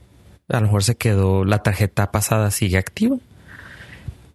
[0.49, 3.19] a lo mejor se quedó la tarjeta pasada, sigue activa.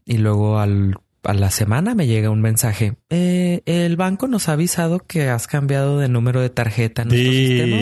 [0.05, 2.95] Y luego al, a la semana me llega un mensaje.
[3.09, 7.77] "Eh, el banco nos ha avisado que has cambiado de número de tarjeta nuestro sistema.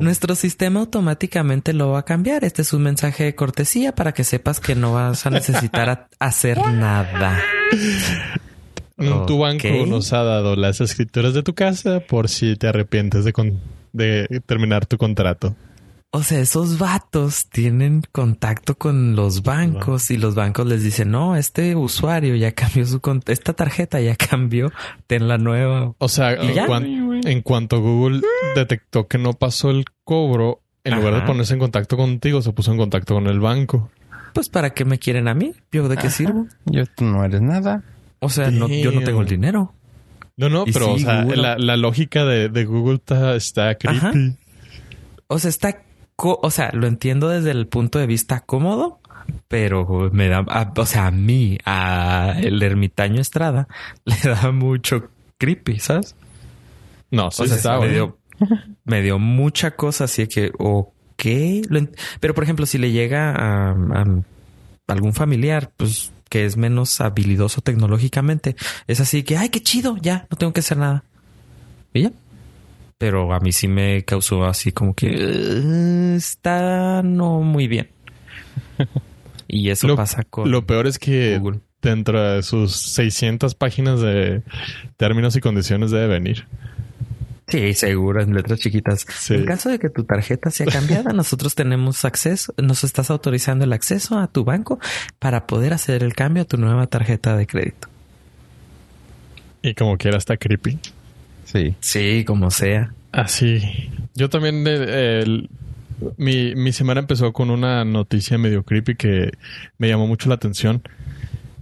[0.00, 2.44] Nuestro sistema automáticamente lo va a cambiar.
[2.44, 6.08] Este es un mensaje de cortesía para que sepas que no vas a necesitar a-
[6.18, 7.40] hacer nada.
[8.96, 13.24] Mm, Tu banco nos ha dado las escrituras de tu casa por si te arrepientes
[13.24, 13.60] de, con-
[13.92, 15.54] de terminar tu contrato.
[16.10, 21.36] O sea, esos vatos tienen contacto con los bancos y los bancos les dicen, no,
[21.36, 24.72] este usuario ya cambió su esta tarjeta ya cambió,
[25.06, 25.92] ten la nueva.
[25.98, 26.66] O sea, ¿Y en, ya?
[26.66, 28.22] cuan- en cuanto Google
[28.54, 32.72] detectó que no pasó el cobro, en lugar de ponerse en contacto contigo, se puso
[32.72, 33.90] en contacto con el banco.
[34.32, 35.52] Pues para qué me quieren a mí?
[35.72, 36.46] ¿Yo de qué sirvo?
[36.64, 37.82] Yo, tú no eres nada.
[38.20, 39.74] O sea, no, yo no tengo el dinero.
[40.38, 43.98] No, no, Y pero o sea, la, la lógica de, de Google está, está creepy.
[43.98, 44.12] Ajá.
[45.26, 45.82] O sea, está,
[46.20, 48.98] o sea, lo entiendo desde el punto de vista cómodo,
[49.46, 53.68] pero me da, a- o sea, a mí, a el ermitaño Estrada,
[54.04, 56.16] le da mucho creepy, ¿sabes?
[57.10, 58.18] No, sí o sea, está, me dio,
[58.84, 61.24] me dio mucha cosa así que, ok,
[61.70, 61.80] lo
[62.20, 64.04] pero por ejemplo, si le llega a, a
[64.88, 70.26] algún familiar, pues que es menos habilidoso tecnológicamente, es así que, ay, qué chido, ya,
[70.30, 71.04] no tengo que hacer nada.
[71.94, 72.12] Y ya.
[72.98, 77.88] Pero a mí sí me causó así como que "Eh, está no muy bien.
[79.50, 81.60] Y eso Lo- pasa con Lo peor es que Google.
[81.80, 84.42] dentro de sus 600 páginas de
[84.98, 86.46] términos y condiciones debe venir.
[87.46, 89.06] Sí, seguro, en letras chiquitas.
[89.08, 89.32] Sí.
[89.32, 93.72] En caso de que tu tarjeta sea cambiada, nosotros tenemos acceso, nos estás autorizando el
[93.72, 94.78] acceso a tu banco
[95.18, 97.88] para poder hacer el cambio a tu nueva tarjeta de crédito.
[99.62, 100.78] Y como quiera está creepy.
[101.50, 101.74] Sí.
[101.80, 102.92] Sí, como sea.
[103.10, 103.62] Así.
[104.14, 105.48] Yo también, eh, el-
[106.18, 109.30] mi, mi semana empezó con una noticia medio creepy que
[109.78, 110.82] me llamó mucho la atención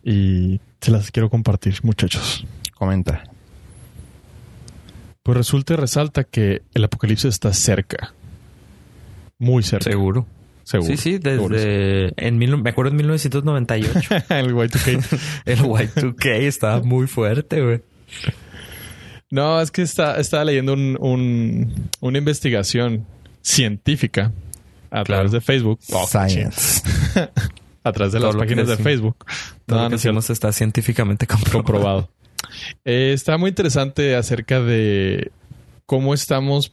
[0.05, 2.44] y se las quiero compartir, muchachos.
[2.75, 3.22] Comenta.
[5.22, 8.12] Pues resulta y resalta que el apocalipsis está cerca.
[9.38, 9.88] Muy cerca.
[9.90, 10.27] Seguro.
[10.64, 10.88] Seguro.
[10.88, 15.18] Sí, sí, desde en mil, me acuerdo en 1998 el Y2K.
[15.46, 17.81] el Y2K estaba muy fuerte, güey.
[19.30, 23.06] No, es que está, estaba leyendo un, un- una investigación
[23.42, 24.32] científica
[24.90, 25.80] a través de Facebook.
[25.92, 26.82] Oh, Science.
[27.84, 28.84] a través de Todo las páginas de decimos.
[28.92, 29.16] Facebook.
[29.66, 31.62] Todo No, lo que hacemos está científicamente comprobado.
[31.64, 32.10] comprobado.
[32.84, 35.32] Eh, está muy interesante acerca de
[35.86, 36.72] cómo estamos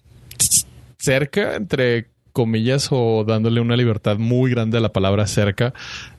[0.97, 5.73] cerca, entre comillas, o dándole una libertad muy grande a la palabra cerca,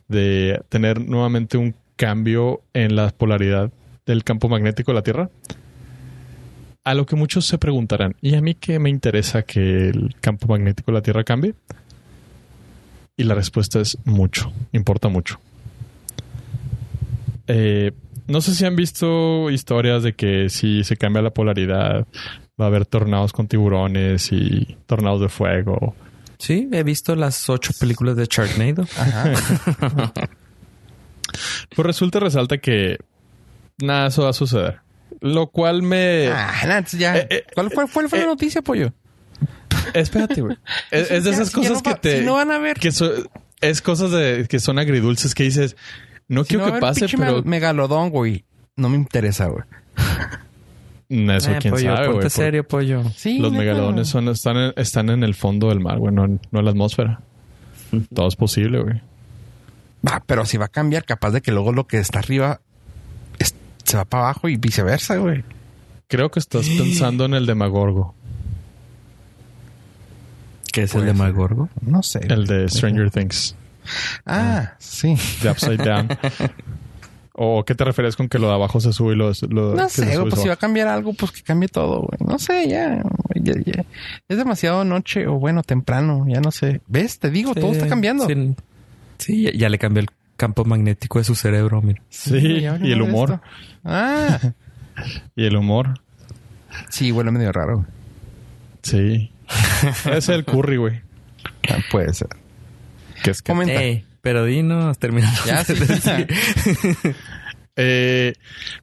[0.09, 3.73] de tener nuevamente un cambio en la polaridad
[4.07, 5.31] del campo magnético de la Tierra.
[6.85, 10.49] A lo que muchos se preguntarán, ¿y a mí qué me interesa que el campo
[10.49, 11.55] magnético de la Tierra cambie?
[13.17, 15.41] Y la respuesta es mucho, importa mucho.
[17.47, 17.93] Eh,
[18.27, 22.07] no sé si han visto historias de que si se cambia la polaridad
[22.61, 25.95] va a haber tornados con tiburones y tornados de fuego.
[26.39, 28.87] Sí, he visto las ocho películas de Sharknado.
[31.75, 32.99] pues resulta resalta que
[33.79, 34.84] nada, eso va a suceder.
[35.27, 36.29] Lo cual me...
[36.29, 37.17] Ah, ya.
[37.17, 38.93] Eh, eh, ¿Cuál fue, fue la eh, noticia, pollo?
[39.95, 40.57] Espérate, güey.
[40.91, 42.19] Es, es de esas si cosas no que te...
[42.21, 42.79] si no van a ver.
[42.79, 43.11] que so-
[43.63, 45.77] es cosas de que son agridulces que dices,
[46.29, 48.45] no Si quiero no que pase, pero me- megalodón, güey.
[48.77, 49.65] No me interesa, güey.
[51.09, 52.31] Mm, eso Eh, quién pollo, sabe, ponte güey.
[52.31, 53.03] serio, pollo.
[53.17, 56.41] Sí, Los megalodones son, están, en, están en el fondo del mar, güey, no, en-
[56.51, 57.21] no en la atmósfera.
[58.15, 59.01] Todo es posible, güey.
[60.07, 62.61] Va, pero si va a cambiar, capaz de que luego lo que está arriba
[63.39, 65.45] es- se va para abajo y viceversa, güey.
[66.09, 68.15] Creo que estás pensando en el Demagorgo,
[70.73, 71.17] ¿Qué es el de ser.
[71.17, 71.69] Magorgo?
[71.83, 72.21] No sé.
[72.29, 73.55] el de Stranger Things,
[74.27, 75.17] Ah, sí.
[75.43, 76.09] de Upside Down.
[77.37, 79.89] ¿O qué te refieres con que lo de abajo se sube y lo, lo No
[79.89, 82.19] sé, pues si va a cambiar algo, pues que cambie todo, güey.
[82.31, 83.03] No sé, ya,
[83.35, 83.85] ya, ya.
[84.29, 86.81] Es demasiado noche o bueno, temprano, ya no sé.
[86.87, 87.19] ¿Ves?
[87.19, 88.27] Te digo, todo está cambiando.
[88.29, 88.55] Sí,
[89.19, 92.03] sí, ya, ya le cambió el campo magnético de su cerebro, mira.
[92.09, 93.41] Sí, y el humor.
[93.85, 94.39] Ah,
[95.37, 95.95] Y el humor.
[96.89, 97.85] sí, huele medio raro.
[98.83, 99.33] Sí.
[100.13, 101.01] es el curry, güey.
[101.69, 102.29] Ah, puede ser.
[103.23, 103.83] Que es que Comenta.
[103.83, 105.39] Ey, pero dinos, terminando.
[105.47, 107.13] Ya, sí, sí.
[107.77, 108.35] Eh,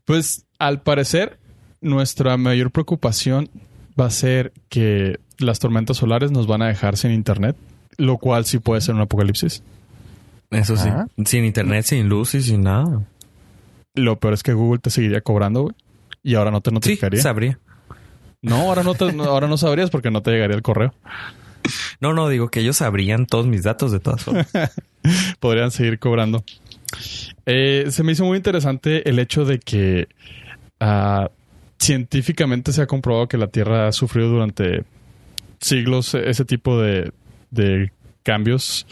[0.03, 1.39] pues al parecer,
[1.79, 3.49] nuestra mayor preocupación
[3.97, 7.55] va a ser que las tormentas solares nos van a dejar sin internet,
[7.95, 9.63] lo cual sí puede ser un apocalipsis.
[10.51, 10.89] Eso sí.
[11.25, 13.01] Sin internet, sin luz y sin nada.
[13.95, 15.75] Lo peor es que Google te seguiría cobrando, güey.
[16.23, 17.21] Y ahora no te Sí, notificaría.
[17.21, 17.59] sabría.
[18.41, 20.93] no, ahora no, te- ahora no sabrías porque no te llegaría el correo.
[21.99, 24.51] No, no, digo que ellos sabrían todos mis datos de todas formas.
[25.39, 26.43] Podrían seguir cobrando.
[27.45, 30.07] Eh, se me hizo muy interesante el hecho de que
[30.79, 31.29] ah,
[31.79, 34.83] científicamente se ha comprobado que la Tierra ha sufrido durante
[35.59, 37.11] siglos ese tipo de,
[37.51, 37.91] de
[38.23, 38.85] cambios.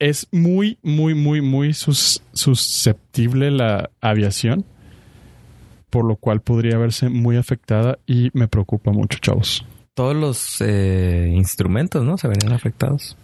[0.00, 4.64] Es muy, muy, muy, muy sus- susceptible la aviación,
[5.90, 9.64] por lo cual podría verse muy afectada y me preocupa mucho, chavos.
[9.94, 12.16] todos los eh, instrumentos, ¿no?
[12.18, 13.16] Se verían afectados.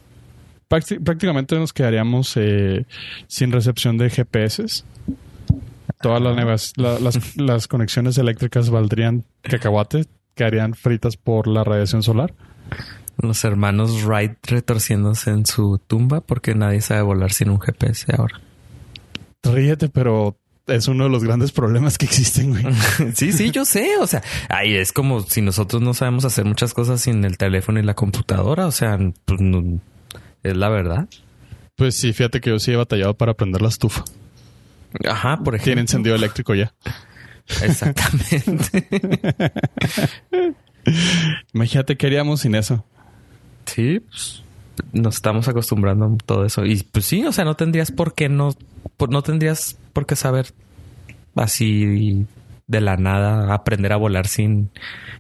[0.69, 2.85] Prácti- prácticamente nos quedaríamos eh,
[3.27, 4.85] sin recepción de GPS.
[6.03, 12.03] Todas las, nevas- la- las, las conexiones eléctricas valdrían cacahuate, quedarían fritas por la radiación
[12.03, 12.35] solar.
[13.19, 18.41] Los hermanos Wright retorciéndose en su tumba porque nadie sabe volar sin un GPS ahora.
[19.43, 22.65] Ríete, pero es uno de los grandes problemas que existen, güey.
[23.15, 23.97] sí, sí, yo sé.
[24.01, 27.79] O sea, ahí es como si nosotros no sabemos hacer muchas cosas sin el teléfono
[27.79, 28.67] y la computadora.
[28.67, 29.81] O sea, pues no-
[30.43, 31.09] es la verdad.
[31.77, 34.05] Pues sí, fíjate que yo sí he batallado para prender la estufa.
[35.09, 35.65] Ajá, por ejemplo.
[35.65, 36.75] Tiene encendido eléctrico ya.
[37.63, 38.87] Exactamente.
[41.55, 42.85] Imagínate qué haríamos sin eso.
[43.67, 44.43] Sí, pues,
[44.93, 46.65] nos estamos acostumbrando a todo eso.
[46.65, 48.55] Y pues sí, o sea, no tendrías por qué no,
[49.09, 50.53] no tendrías por qué saber
[51.35, 52.27] así
[52.67, 54.71] de la nada aprender a volar sin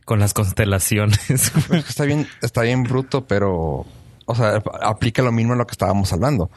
[0.04, 1.52] con las constelaciones.
[1.88, 3.86] Está bien, está bien bruto, pero,
[4.26, 6.50] o sea, aplica lo mismo a lo que estábamos hablando.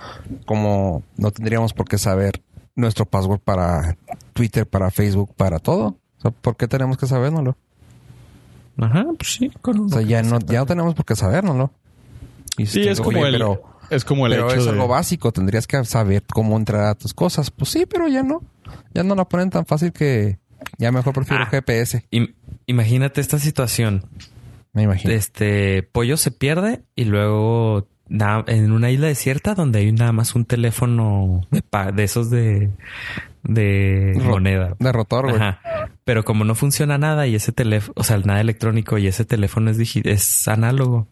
[0.45, 2.41] Como no tendríamos por qué saber
[2.75, 3.97] nuestro password para
[4.33, 5.97] Twitter, para Facebook, para todo.
[6.17, 7.55] O sea, ¿por qué tenemos que sabérnoslo?
[8.81, 9.51] Ajá, pues sí.
[9.61, 11.71] Con O sea, ya no, ya no tenemos por qué sabérnoslo.
[12.57, 14.71] Y Sí, es como "Oye, el, pero, es como el pero hecho es de...
[14.71, 15.31] algo básico.
[15.31, 17.51] Tendrías que saber cómo entrar a tus cosas.
[17.51, 18.41] Pues sí, pero ya no.
[18.93, 20.39] Ya no la ponen tan fácil que
[20.77, 21.47] ya mejor prefiero Ah.
[21.49, 22.05] GPS.
[22.11, 22.33] Im-
[22.65, 24.05] imagínate esta situación.
[24.73, 25.13] Me imagino.
[25.13, 30.45] Este pollo se pierde y luego en una isla desierta donde hay nada más un
[30.45, 32.69] teléfono de, pa- de esos de,
[33.43, 34.75] de Ro- moneda.
[34.79, 35.35] De rotor, güey.
[35.41, 35.59] Ajá.
[36.03, 39.69] Pero como no funciona nada y ese teléfono, o sea, nada electrónico y ese teléfono
[39.71, 41.07] es, digi- es análogo,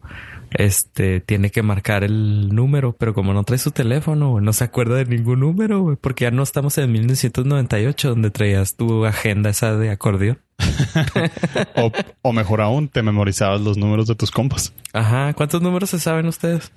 [0.50, 4.64] este tiene que marcar el número, pero como no trae su teléfono, güey, no se
[4.64, 9.50] acuerda de ningún número, güey, porque ya no estamos en 1998 donde traías tu agenda
[9.50, 10.38] esa de acordeón.
[11.76, 11.92] O,
[12.22, 14.72] o mejor aún, te memorizabas los números de tus compas.
[14.92, 15.32] Ajá.
[15.34, 16.72] ¿Cuántos números se saben ustedes?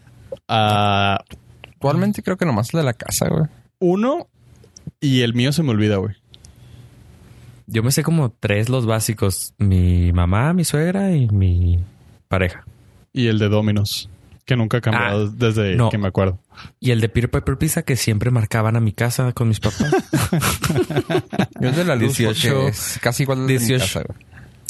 [0.48, 1.20] Ah,
[1.68, 3.46] Actualmente creo que nomás el de la casa, güey.
[3.80, 4.28] uno
[5.02, 6.16] y el mío se me olvida, güey.
[7.68, 9.54] Yo me sé como tres los básicos.
[9.58, 11.80] Mi mamá, mi suegra y mi
[12.28, 12.66] pareja.
[13.14, 14.10] Y el de Dominos,
[14.46, 15.90] que nunca ha cambiado Ah, desde no.
[15.90, 16.40] que me acuerdo.
[16.80, 19.92] Y el de Peter Piper Pizza que siempre marcaban a mi casa con mis papás.
[21.62, 23.80] Yo es de la luz 18, porque es casi igual de mi 18.
[23.80, 24.20] casa, güey.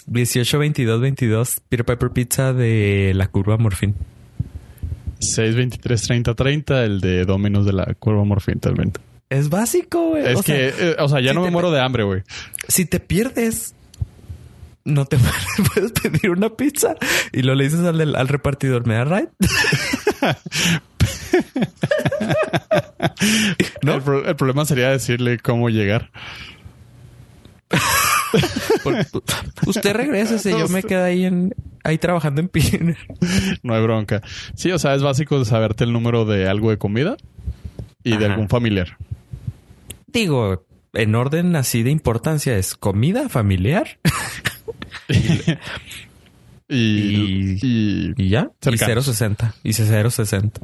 [0.08, 1.62] 18, 22, 22.
[1.70, 3.96] Peter Piper Pizza de la curva Morfín.
[5.20, 8.92] 6, 23, 30, 30, el de Dominos de la curva Morfín también.
[9.32, 10.26] Es básico, güey.
[10.28, 12.22] Es O sea, que, eh, o sea, ya si no me muero de hambre, güey.
[12.68, 13.74] si te pierdes,
[14.84, 15.18] no te
[15.74, 16.96] puedes pedir una pizza
[17.32, 19.30] y lo le dices al, repartidor, ¿me da right?
[23.84, 23.94] ¿No?
[23.96, 26.12] El, pro- el problema sería decirle cómo llegar.
[29.66, 31.54] Usted regrese, yo me quedo ahí en
[31.84, 32.98] ahí trabajando en Pioneer.
[33.64, 34.22] No hay bronca.
[34.56, 37.18] Sí, o sea, es básico saberte el número de algo de comida
[38.04, 38.98] y de algún familiar.
[40.14, 43.98] Digo, en orden así de importancia es comida familiar
[46.68, 48.50] Y, y- y ya.
[48.62, 49.08] Cercanos.
[49.08, 49.56] Y 060.
[49.64, 50.60] Y 060.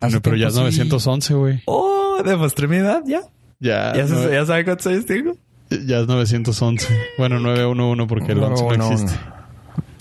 [0.00, 0.78] Hace no, pero ya es tiempo sí-
[1.08, 1.62] 911, güey.
[1.64, 3.20] Oh, demostré mi edad ya.
[3.58, 5.32] Ya, ¿Ya, no- ya sabe cuántos años tengo?
[5.70, 6.86] ya es 911.
[7.18, 9.04] Bueno, 911 porque el 11 no 911.
[9.04, 9.20] existe.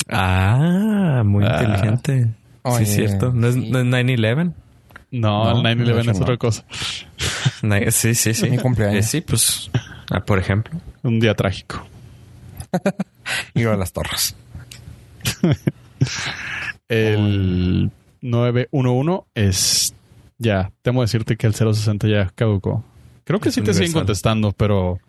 [0.10, 1.62] Ah, muy Ah.
[1.64, 2.28] inteligente.
[2.64, 3.32] Oye, sí, es cierto.
[3.34, 4.54] ¿No es, no es 9-11?
[5.12, 6.24] No, No, el 911 de hecho es no.
[6.24, 6.66] otra cosa.
[7.92, 8.50] Sí, sí, sí.
[8.50, 9.06] Mi cumpleaños.
[9.06, 9.70] Eh, sí, pues,
[10.12, 10.80] ah, por ejemplo.
[11.04, 11.86] Un día trágico.
[13.56, 14.36] Y a las torres.
[16.88, 17.92] El
[18.22, 19.94] 911 es...
[20.38, 22.84] Ya, temo decirte que el 060 ya caducó.
[23.24, 24.02] Creo que Es sí te siguen universal.
[24.02, 25.00] contestando, pero...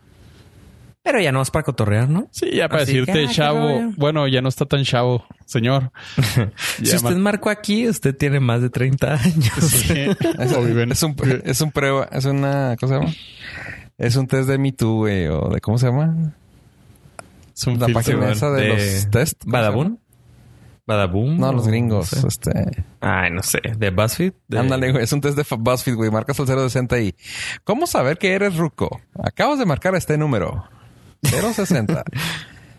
[1.07, 2.27] Pero ya no es para cotorrear, ¿no?
[2.33, 3.93] Sí, ya para Así que, decirte, ah, chavo.
[3.97, 5.93] Bueno, ya no está tan chavo, señor.
[6.81, 9.55] Ya si usted ma- marcó aquí, usted tiene más de 30 años.
[9.61, 9.95] Sí.
[10.41, 13.15] Es, un, es un prueba, es una, ¿cómo se llama?
[13.99, 16.35] Es un test de Me Too, güey, o de, ¿cómo se llama?
[17.55, 19.45] Es un La página esa de, los test.
[19.45, 20.01] ¿cómo se ¿Badabun?
[20.89, 21.35] ¿Badabun?
[21.37, 21.47] llama?
[21.47, 22.51] No, los gringos, no sé.
[22.51, 22.85] este...
[23.01, 23.61] Ay, no sé.
[23.79, 24.33] ¿De BuzzFeed?
[24.49, 26.11] De- Ándale, güey, es un test de BuzzFeed, güey.
[26.11, 27.15] Marcas al 060 y...
[27.65, 29.01] ¿Cómo saber que eres ruco?
[29.23, 30.65] Acabas de marcar este número.
[31.31, 32.05] 060.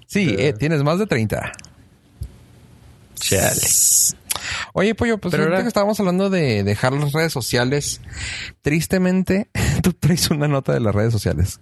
[0.06, 1.52] Sí, eh, tienes más de 30.
[3.16, 3.62] Chale.
[4.74, 8.02] Oye, Pollo, pues Pero ahorita ahora- que estábamos hablando de dejar las redes sociales,
[8.62, 9.50] tristemente,
[9.84, 11.60] tú traes una nota de las redes sociales.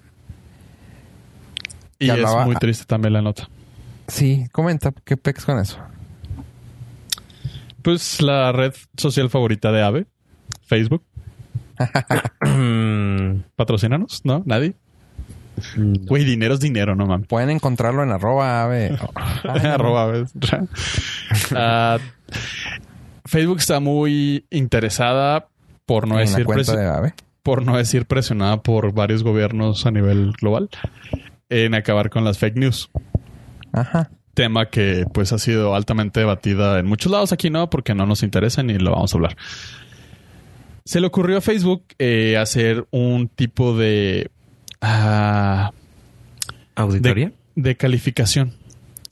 [1.98, 3.50] Y es muy triste también la nota.
[4.08, 5.80] Sí, comenta, ¿qué pex con eso?
[7.82, 10.06] Pues la red social favorita de Ave,
[10.68, 11.04] Facebook.
[13.56, 14.22] ¿Patrocínanos?
[14.26, 14.44] ¿No?
[14.46, 14.76] ¿Nadie?
[15.76, 17.28] Güey, dinero es dinero, no mames.
[17.28, 18.98] Pueden encontrarlo en arroba ave.
[19.44, 20.26] Arroba Ave.
[21.56, 21.98] Ah,
[23.26, 25.48] Facebook está muy interesada,
[25.86, 27.14] por no en decir de ave.
[27.44, 30.70] por no decir presionada por varios gobiernos a nivel global,
[31.50, 32.90] en acabar con las fake news.
[33.74, 34.10] Ajá.
[34.34, 38.24] tema que pues ha sido altamente debatida en muchos lados aquí no porque no nos
[38.24, 39.36] interesa ni lo vamos a hablar
[40.86, 44.30] se le ocurrió a Facebook eh, hacer un tipo de
[44.82, 45.72] ah,
[46.76, 47.32] ¿Auditoría?
[47.56, 48.54] de, de calificación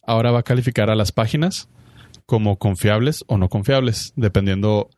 [0.05, 1.70] ahora va a calificar a las páginas
[2.26, 4.89] como confiables o no confiables dependiendo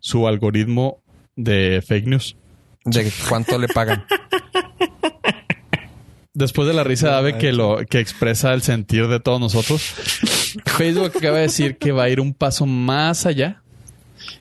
[0.00, 0.98] su algoritmo
[1.36, 2.36] de fake news
[2.84, 4.04] ¿De cuánto le pagan?
[6.34, 9.82] Después de la risa de Ave que lo que expresa el sentir de todos nosotros,
[10.64, 13.62] Facebook acaba de decir que va a ir un paso más allá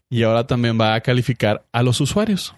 [0.09, 2.55] y ahora también va a calificar a los usuarios,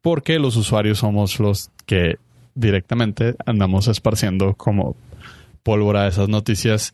[0.00, 2.16] porque los usuarios somos los que
[2.54, 4.96] directamente andamos esparciendo como
[5.62, 6.92] pólvora esas noticias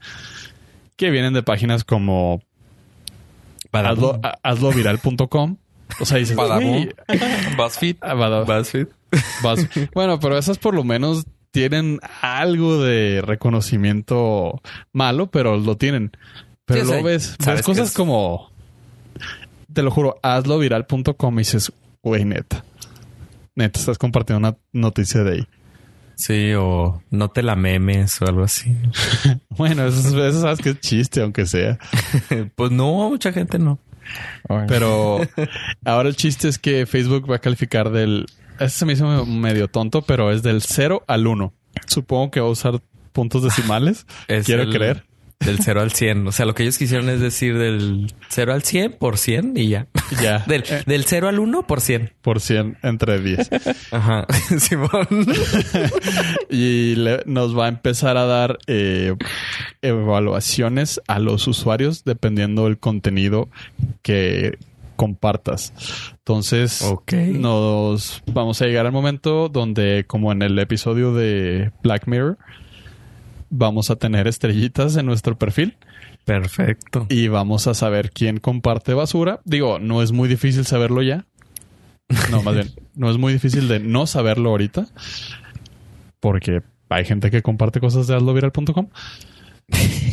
[0.97, 2.43] que vienen de páginas como
[3.73, 5.57] hazlo, hazloviral.com.
[6.01, 6.67] O sea, dices, Badabum.
[6.71, 6.91] "Güey,
[7.57, 7.97] BuzzFeed.
[8.03, 8.89] ah, BuzzFeed.
[9.43, 14.61] Buzz- Bueno, pero esas por lo menos tienen algo de reconocimiento
[14.93, 16.13] malo, pero lo tienen.
[16.67, 18.51] Pero Sí, o luego sea, ves, ves cosas como,
[19.73, 22.65] te lo juro, hazlo viral.com y dices, güey, neta.
[23.59, 25.47] Neta, estás compartiendo una noticia de ahí.
[26.15, 28.77] Sí, o no te la memes o algo así.
[29.51, 31.79] Bueno, eso, eso sabes que es chiste, aunque sea.
[32.55, 33.81] pues no, mucha gente no.
[34.69, 35.19] Pero
[35.85, 38.27] ahora el chiste es que Facebook va a calificar del...
[38.61, 41.53] Este se me hizo medio tonto, pero es del 0 al 1.
[41.87, 42.81] Supongo que va a usar
[43.13, 44.07] puntos decimales.
[44.29, 45.05] Es Quiero el- creer.
[45.41, 46.27] Del 0 al 100.
[46.27, 49.69] O sea, lo que ellos quisieron es decir del 0 al 100 por 100 y
[49.69, 49.87] ya.
[50.21, 50.39] Ya.
[50.47, 52.13] Del, del 0 al 1 por 100.
[52.23, 53.49] por 100 entre 10.
[53.93, 54.27] Ajá.
[54.59, 55.07] Simón.
[56.51, 59.15] y le- nos va a empezar a dar eh,
[59.83, 63.49] evaluaciones a los usuarios dependiendo del contenido
[64.03, 64.59] que
[64.97, 65.73] compartas.
[66.19, 67.13] Entonces, Ok.
[67.13, 72.37] nos vamos a llegar al momento donde, como en el episodio de Black Mirror,
[73.51, 75.77] vamos a tener estrellitas en nuestro perfil
[76.25, 77.07] Perfecto.
[77.09, 79.41] y vamos a saber quién comparte basura.
[79.45, 81.25] Digo, no es muy difícil saberlo ya.
[82.31, 84.87] No, más bien, no es muy difícil de no saberlo ahorita.
[86.21, 88.89] Porque hay gente que comparte cosas de hazloviral.com.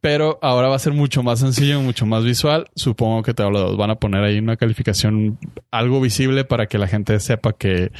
[0.00, 2.68] Pero ahora va a ser mucho más sencillo, mucho más visual.
[2.76, 3.76] Supongo que te hablo de dos.
[3.76, 5.38] Van a poner ahí una calificación
[5.72, 7.90] algo visible para que la gente sepa que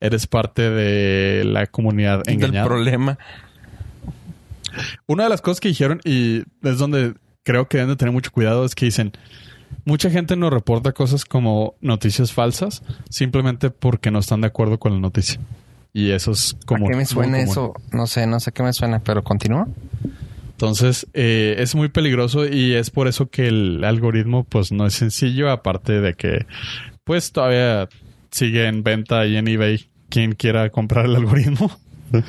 [0.00, 2.66] eres parte de la comunidad Del engañada.
[2.66, 3.18] problema.
[5.06, 8.30] Una de las cosas que dijeron, y es donde creo que deben de tener mucho
[8.30, 9.12] cuidado, es que dicen,
[9.84, 14.92] mucha gente nos reporta cosas como noticias falsas simplemente porque no están de acuerdo con
[14.92, 15.40] la noticia.
[15.92, 16.86] Y eso es como...
[16.86, 17.74] ¿A qué me suena eso?
[17.92, 19.68] No sé, no sé qué me suena, pero continúa.
[20.50, 24.94] Entonces, eh, es muy peligroso y es por eso que el algoritmo pues no es
[24.94, 26.46] sencillo, aparte de que
[27.04, 27.88] pues todavía
[28.30, 31.70] sigue en venta ahí en eBay quien quiera comprar el algoritmo.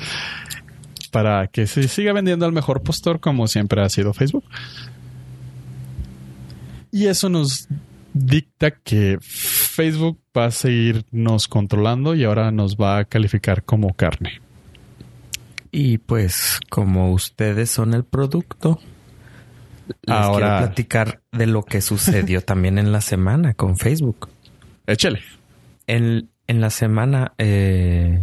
[1.16, 4.44] Para que se siga vendiendo al mejor postor como siempre ha sido Facebook.
[6.92, 7.68] Y eso nos
[8.12, 14.40] dicta que Facebook va a seguirnos controlando y ahora nos va a calificar como carne.
[15.70, 18.78] Y pues, como ustedes son el producto,
[20.02, 24.28] les Ahora- quiero platicar de lo que sucedió también en la semana con Facebook.
[24.86, 25.20] Échale.
[25.86, 28.22] En, en la semana eh,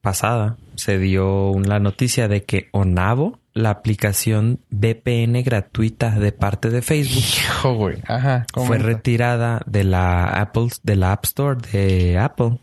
[0.00, 6.82] pasada se dio la noticia de que Onavo, la aplicación VPN gratuita de parte de
[6.82, 7.96] Facebook, Hijo, güey.
[8.06, 8.46] Ajá.
[8.52, 12.58] fue retirada de la Apple, de la App Store de Apple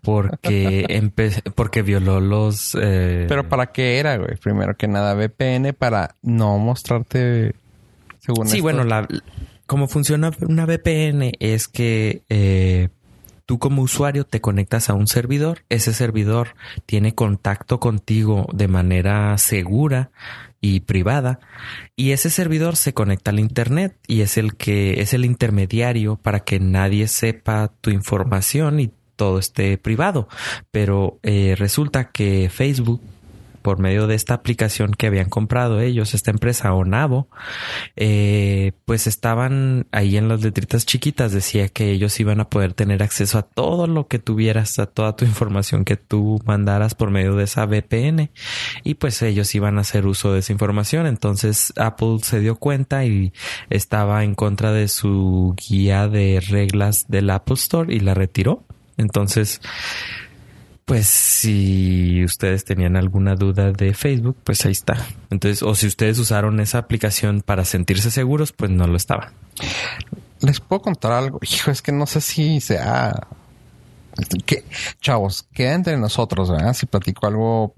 [0.00, 0.86] porque
[1.54, 4.36] porque violó los eh, Pero ¿para qué era, güey?
[4.36, 7.54] Primero que nada, VPN para no mostrarte
[8.20, 8.62] según Sí, esto.
[8.62, 9.06] bueno, la,
[9.66, 12.88] cómo funciona una VPN es que eh,
[13.46, 16.54] tú como usuario te conectas a un servidor, ese servidor
[16.86, 20.10] tiene contacto contigo de manera segura
[20.60, 21.40] y privada
[21.94, 26.40] y ese servidor se conecta al internet y es el que es el intermediario para
[26.40, 30.28] que nadie sepa tu información y todo esté privado.
[30.70, 33.00] Pero eh, resulta que Facebook
[33.64, 37.30] por medio de esta aplicación que habían comprado ellos, esta empresa Onavo,
[37.96, 43.02] eh, pues estaban ahí en las letritas chiquitas, decía que ellos iban a poder tener
[43.02, 47.36] acceso a todo lo que tuvieras, a toda tu información que tú mandaras por medio
[47.36, 48.30] de esa VPN
[48.82, 51.06] y pues ellos iban a hacer uso de esa información.
[51.06, 53.32] Entonces Apple se dio cuenta y
[53.70, 58.66] estaba en contra de su guía de reglas del Apple Store y la retiró.
[58.96, 59.60] Entonces,
[60.84, 64.96] pues si ustedes tenían alguna duda de Facebook, pues ahí está.
[65.30, 69.32] Entonces, o si ustedes usaron esa aplicación para sentirse seguros, pues no lo estaba.
[70.40, 71.38] Les puedo contar algo.
[71.42, 73.14] Hijo, es que no sé si sea...
[74.46, 74.64] Que,
[75.00, 76.72] chavos, queda entre nosotros, ¿verdad?
[76.74, 77.74] Si platico algo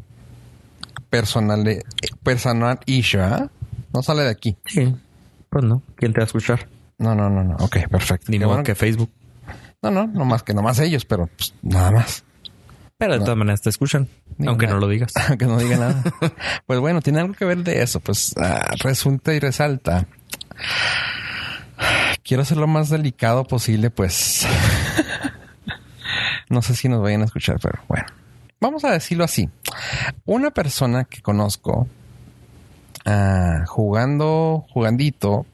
[1.09, 1.82] personal, de-
[2.22, 3.50] personal issue, ¿verdad?
[3.94, 4.57] No sale de aquí.
[4.66, 4.94] Sí.
[5.48, 5.82] Pues no.
[5.94, 6.68] ¿Quién te va a escuchar?
[6.98, 7.57] No, no, no, no.
[7.61, 8.30] Ok, perfecto.
[8.30, 9.11] Ni bueno que Facebook.
[9.80, 12.24] No, no, no más que no más ellos, pero pues, nada más.
[12.99, 14.09] Pero de todas maneras te escuchan.
[14.47, 14.78] Aunque nada.
[14.78, 15.12] no lo digas.
[15.38, 16.03] que no diga nada.
[16.66, 18.01] pues bueno, tiene algo que ver de eso.
[18.01, 20.07] Pues ah, resulta y resalta.
[22.22, 24.47] Quiero ser lo más delicado posible, pues.
[26.49, 28.07] no sé si nos vayan a escuchar, pero bueno.
[28.61, 29.51] Vamos a decirlo así.
[30.24, 31.86] Una persona que conozco
[33.05, 35.44] ah, jugando, jugandito.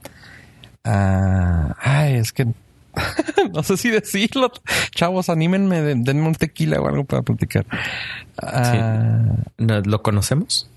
[0.85, 2.47] ah, ay, es que
[3.55, 4.53] no sé si decirlo.
[4.95, 7.67] Chavos, anímenme, den- denme un tequila o algo para platicar.
[8.41, 9.23] Ah,
[9.59, 10.69] ¿No- ¿Lo conocemos?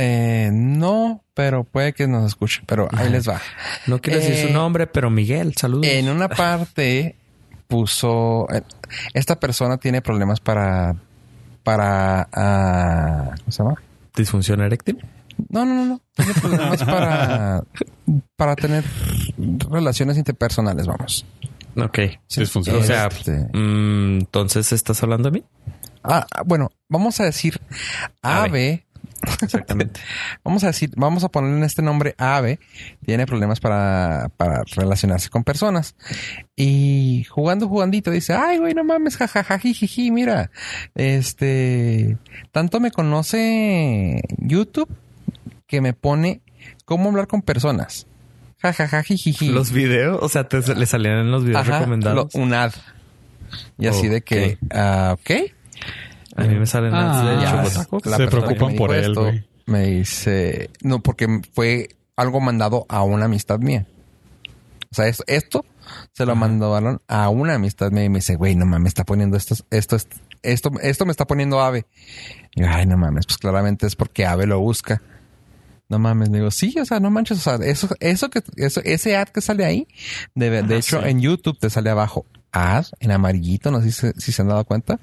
[0.00, 2.62] eh, no, pero puede que nos escuche.
[2.66, 3.40] Pero ahí les va.
[3.88, 5.86] No quiero decir su Eh, nombre, pero Miguel, saludos.
[5.86, 7.16] En una parte
[7.66, 8.46] puso...
[8.52, 8.62] eh,
[9.14, 10.94] Esta persona tiene problemas para...
[11.64, 12.28] Para...
[12.32, 13.82] ah, ¿Cómo se llama?
[14.16, 14.98] ¿Disfunción eréctil?
[15.48, 16.00] No, no, no, no.
[16.14, 17.62] Tiene problemas para...
[18.36, 18.84] Para tener
[19.70, 21.24] relaciones interpersonales, vamos.
[21.76, 21.98] Ok.
[22.26, 22.78] Sí, funciona.
[22.78, 25.44] O sea, Este- mm, entonces estás hablando de mí.
[26.02, 27.60] Ah, bueno, vamos a decir
[28.22, 28.86] ave.
[29.42, 30.00] Exactamente.
[30.44, 32.60] Vamos a decir, vamos a ponerle en este nombre ave.
[33.04, 35.96] Tiene problemas para, para relacionarse con personas.
[36.54, 40.52] Y jugando, jugandito, dice, ay, güey, no mames, jajaja, jijiji, mira.
[40.94, 42.16] Este,
[42.52, 44.88] tanto me conoce YouTube
[45.68, 46.40] que me pone
[46.84, 48.06] cómo hablar con personas.
[48.60, 49.50] Jajaja, jijiji.
[49.50, 52.34] Los videos, o sea, te, le salían en los videos Ajá, recomendados.
[52.34, 52.72] lo- un ad.
[53.78, 55.30] Y así de que, ah, ok.
[56.36, 57.64] A mí me salen ads de Ah,
[58.16, 59.46] Se preocupan por él, esto güey.
[59.66, 63.86] Me dice, no, porque fue algo mandado a una amistad mía.
[64.90, 65.64] O sea, esto, esto
[66.14, 67.90] se lo mandaron a una amistad.
[67.90, 71.26] Me, me dice, güey, no mames, está poniendo esto, esto, esto, esto, esto me está
[71.26, 71.86] poniendo Ave.
[72.54, 75.02] Y yo, ay, no mames, pues claramente es porque Ave lo busca.
[75.88, 79.16] No mames, digo, sí, o sea, no manches, o sea, eso, eso que, eso, ese
[79.16, 79.88] ad que sale ahí,
[80.34, 84.20] de, de hecho, en YouTube te sale abajo ad en amarillito, no sé si, se-
[84.20, 85.00] si se han dado cuenta,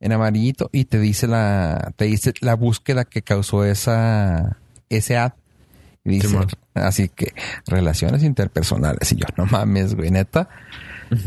[0.00, 4.58] en amarillito y te dice la, te dice la búsqueda que causó esa,
[4.90, 5.32] ese ad.
[6.04, 6.28] Y dice,
[6.74, 7.32] así que
[7.66, 10.48] relaciones interpersonales y yo, no mames, güey, neta.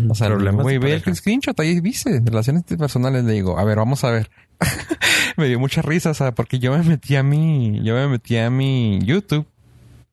[0.10, 3.24] O sea, güey, ve el screenshot, ahí dice, relaciones interpersonales.
[3.24, 4.30] Le digo, a ver, vamos a ver.
[5.38, 8.38] me dio mucha risa, o sea, porque yo me metí a mi, yo me metí
[8.38, 9.46] a mi YouTube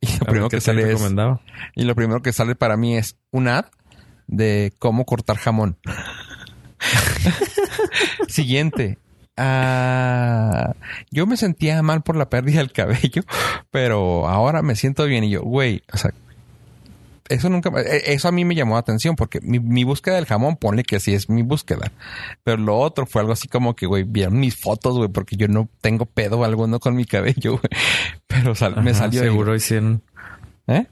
[0.00, 1.00] y lo A primero que sale es,
[1.76, 3.66] y lo primero que sale para mí es un ad
[4.26, 5.78] de cómo cortar jamón.
[8.28, 8.98] Siguiente.
[9.36, 10.74] Ah,
[11.10, 13.22] yo me sentía mal por la pérdida del cabello,
[13.70, 16.12] pero ahora me siento bien y yo, güey, o sea,
[17.28, 20.26] eso nunca, eh, eso a mí me llamó la atención porque mi, mi búsqueda del
[20.26, 21.92] jamón, ponle que sí es mi búsqueda,
[22.44, 25.48] pero lo otro fue algo así como que, güey, vieron mis fotos, güey, porque yo
[25.48, 27.62] no tengo pedo alguno con mi cabello, güey,
[28.26, 29.20] pero sal- me salió.
[29.22, 30.02] Seguro hicieron.
[30.66, 30.86] ¿Eh?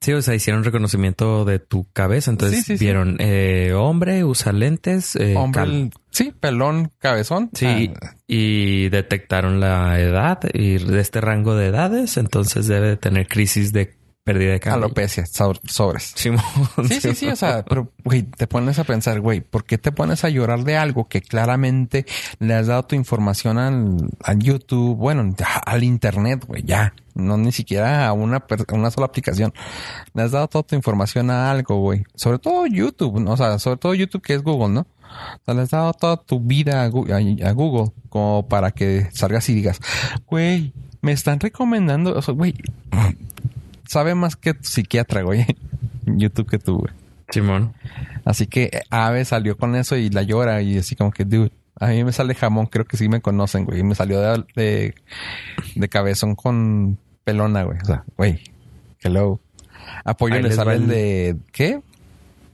[0.00, 2.30] Sí, o sea, hicieron reconocimiento de tu cabeza.
[2.30, 2.84] Entonces Sí, sí, sí.
[2.86, 5.14] vieron eh, hombre, usa lentes.
[5.16, 7.50] eh, Hombre, sí, pelón, cabezón.
[7.52, 12.96] Sí, Ah, y detectaron la edad y de este rango de edades, entonces debe de
[12.96, 13.92] tener crisis de
[14.32, 14.84] pérdida de cabello.
[14.84, 16.12] alopecia, so- sobres.
[16.16, 16.42] Simón,
[16.88, 19.92] Sí, sí, sí, o sea, pero, güey, te pones a pensar, güey, ¿por qué te
[19.92, 22.06] pones a llorar de algo que claramente
[22.38, 25.34] le has dado tu información al, al YouTube, bueno,
[25.66, 29.52] al Internet, güey, ya, no ni siquiera a una, a una sola aplicación,
[30.14, 33.32] le has dado toda tu información a algo, güey, sobre todo YouTube, ¿no?
[33.32, 34.80] o sea, sobre todo YouTube que es Google, ¿no?
[34.82, 37.10] O sea, le has dado toda tu vida a, Gu-
[37.42, 39.80] a- a Google como para que salgas y digas,
[40.26, 40.72] güey,
[41.02, 42.54] me están recomendando, o sea, güey,
[43.90, 45.44] sabe más que tu psiquiatra, güey,
[46.06, 46.92] YouTube que tú, güey.
[47.30, 47.74] Simón.
[48.24, 51.52] Así que eh, Ave salió con eso y la llora y así como que, dude,
[51.78, 53.80] a mí me sale jamón, creo que sí me conocen, güey.
[53.80, 54.94] Y me salió de, de,
[55.74, 57.78] de cabezón con pelona, güey.
[57.82, 58.40] O sea, güey,
[59.00, 59.40] hello.
[60.04, 61.80] Apoyo Ahí le les el- de, ¿qué?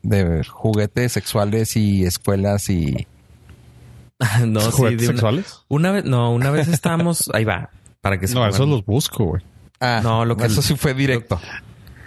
[0.03, 3.07] De juguetes sexuales y escuelas y...
[4.47, 5.65] no, sí, ¿Juguetes de una, sexuales?
[5.69, 7.71] una vez, no, una vez estábamos, ahí va,
[8.01, 9.43] para que se No, pongan- esos los busco, güey.
[9.81, 11.41] Ah, No, lo que- eso sí fue directo.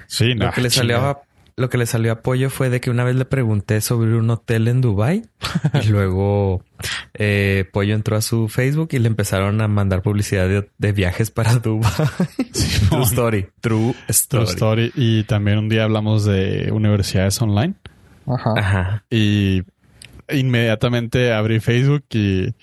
[0.08, 0.46] Sí, no.
[0.48, 1.22] Lo que le salió a,
[1.56, 4.30] lo que le salió a Pollo fue de que una vez le pregunté sobre un
[4.30, 5.24] hotel en Dubai
[5.84, 6.64] y luego
[7.14, 11.30] eh, Pollo entró a su Facebook y le empezaron a mandar publicidad de, de viajes
[11.32, 11.92] para Dubai.
[12.90, 13.48] True story.
[13.62, 14.46] True story.
[14.46, 14.92] True story.
[14.96, 17.74] Y también un día hablamos de universidades online.
[18.26, 18.54] Ajá.
[18.58, 19.04] Ajá.
[19.10, 19.64] Y
[20.32, 22.54] inmediatamente abrí Facebook y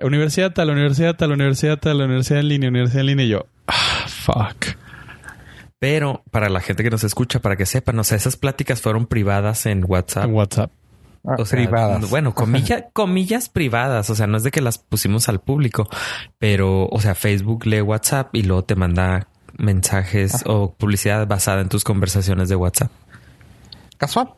[0.00, 3.26] universidad tal, universidad tal, universidad tal, universidad en línea, universidad en línea.
[3.26, 3.99] Y yo, ah,
[4.32, 4.76] fuck.
[5.78, 9.06] Pero para la gente que nos escucha, para que sepan, o sea, esas pláticas fueron
[9.06, 10.24] privadas en WhatsApp.
[10.24, 10.70] En WhatsApp.
[11.26, 12.10] Ah, O sea, privadas.
[12.10, 14.10] Bueno, comilla, comillas privadas.
[14.10, 15.88] O sea, no es de que las pusimos al público,
[16.38, 21.68] pero, o sea, Facebook lee WhatsApp y luego te manda mensajes o publicidad basada en
[21.68, 22.90] tus conversaciones de WhatsApp.
[23.96, 24.30] Casual.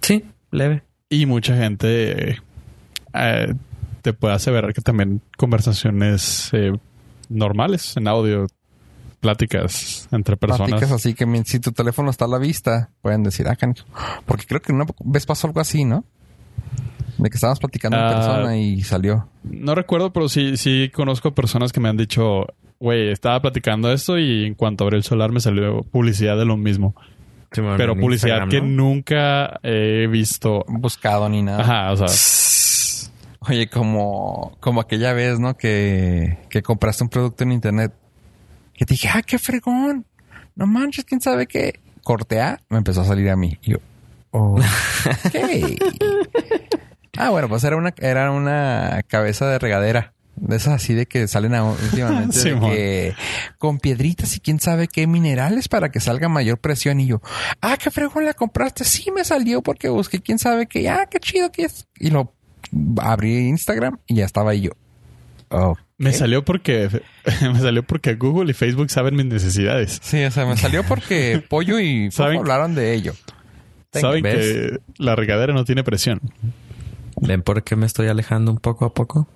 [0.00, 0.82] Sí, leve.
[1.08, 2.38] Y mucha gente eh,
[3.14, 3.54] eh,
[4.02, 6.72] te puede aseverar que también conversaciones eh,
[7.28, 8.46] normales en audio,
[9.20, 10.68] pláticas entre personas.
[10.70, 13.56] Pláticas así que si tu teléfono está a la vista, pueden decir, ah.
[14.26, 16.04] Porque creo que una vez pasó algo así, ¿no?
[17.18, 18.10] De que estábamos platicando en Ah.
[18.14, 19.28] persona y salió.
[19.44, 22.46] No recuerdo, pero sí, sí conozco personas que me han dicho,
[22.78, 26.56] güey, estaba platicando esto y en cuanto abrí el celular me salió publicidad de lo
[26.56, 26.94] mismo.
[27.50, 28.66] Pero publicidad Instagram, que ¿no?
[28.84, 30.64] nunca he visto.
[30.68, 31.60] buscado ni nada.
[31.62, 32.06] Ajá, o sea,
[33.48, 35.56] Oye, como, como aquella vez, ¿no?
[35.56, 37.92] Que, que compraste un producto en internet.
[38.80, 40.06] Que te dije, ah, qué fregón.
[40.54, 41.78] No manches, quién sabe qué.
[42.02, 43.58] Corte A, me empezó a salir a mí.
[43.60, 43.76] Y yo,
[44.30, 44.58] oh,
[47.18, 50.14] ah, bueno, pues era una, era una cabeza de regadera.
[50.36, 52.42] De esas así de que salen a- últimamente.
[52.42, 53.14] de que
[53.58, 57.00] con piedritas y quién sabe qué minerales para que salga mayor presión.
[57.00, 57.20] Y yo,
[57.60, 58.86] ah, qué fregón la compraste.
[58.86, 60.88] Sí, me salió porque busqué quién sabe qué.
[60.88, 61.86] Ah, qué chido que es.
[61.98, 62.32] Y lo
[63.02, 64.70] abrí Instagram y ya estaba ahí yo.
[65.50, 65.76] Oh.
[65.98, 66.88] me salió porque
[67.42, 69.98] me salió porque Google y Facebook saben mis necesidades.
[70.02, 72.38] Sí, o sea, me salió porque Pollo y ¿Saben?
[72.38, 73.14] hablaron de ello.
[73.92, 74.36] Saben ¿ves?
[74.36, 76.20] que la regadera no tiene presión.
[77.20, 79.28] ¿Ven por qué me estoy alejando un poco a poco?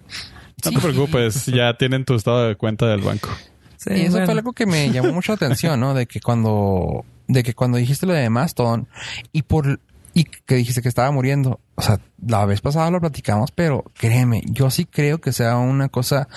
[0.64, 3.28] No te preocupes, ya tienen tu estado de cuenta del banco.
[3.76, 4.26] Sí, y eso bueno.
[4.26, 5.92] fue algo que me llamó mucho la atención, ¿no?
[5.92, 8.88] De que cuando, de que cuando dijiste lo de Mastodon
[9.32, 9.80] y por,
[10.14, 14.42] y que dijiste que estaba muriendo, o sea, la vez pasada lo platicamos, pero créeme,
[14.46, 16.28] yo sí creo que sea una cosa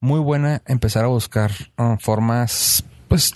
[0.00, 3.34] muy buena empezar a buscar uh, formas pues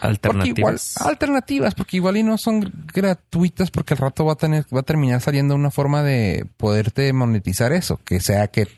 [0.00, 0.96] alternativas.
[0.96, 4.80] Igual, alternativas, porque igual y no son gratuitas porque al rato va a tener, va
[4.80, 8.68] a terminar saliendo una forma de poderte monetizar eso, que sea que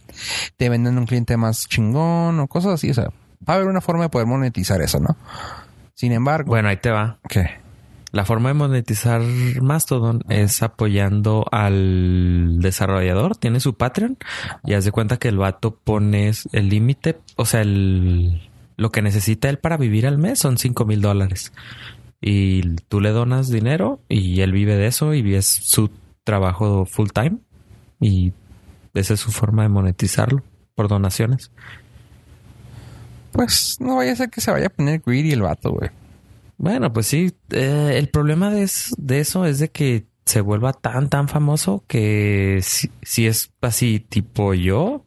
[0.56, 3.10] te venden un cliente más chingón o cosas así, o sea,
[3.48, 5.16] va a haber una forma de poder monetizar eso, ¿no?
[5.94, 6.48] Sin embargo.
[6.48, 7.18] Bueno, ahí te va.
[7.28, 7.61] ¿Qué?
[8.12, 9.22] La forma de monetizar
[9.62, 13.36] Mastodon es apoyando al desarrollador.
[13.36, 14.18] Tiene su Patreon
[14.64, 19.48] y haz de cuenta que el vato pones el límite, o sea, lo que necesita
[19.48, 21.54] él para vivir al mes son 5 mil dólares.
[22.20, 25.90] Y tú le donas dinero y él vive de eso y es su
[26.22, 27.38] trabajo full time.
[27.98, 28.34] Y
[28.92, 30.42] esa es su forma de monetizarlo
[30.74, 31.50] por donaciones.
[33.32, 36.01] Pues no vaya a ser que se vaya a poner greedy el vato, güey.
[36.62, 37.32] Bueno, pues sí.
[37.50, 42.60] Eh, el problema de, de, eso es de que se vuelva tan, tan famoso que
[42.62, 45.04] si, si, es así tipo yo,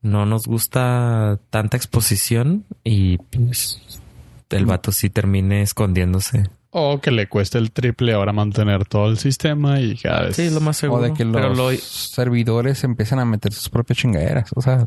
[0.00, 4.00] no nos gusta tanta exposición y pues
[4.48, 6.48] el vato sí termine escondiéndose.
[6.70, 10.36] O que le cueste el triple ahora mantener todo el sistema y cada vez...
[10.36, 11.02] Sí, lo más seguro.
[11.02, 11.72] O de que los lo...
[11.72, 14.50] servidores empiezan a meter sus propias chingaderas.
[14.54, 14.86] O sea,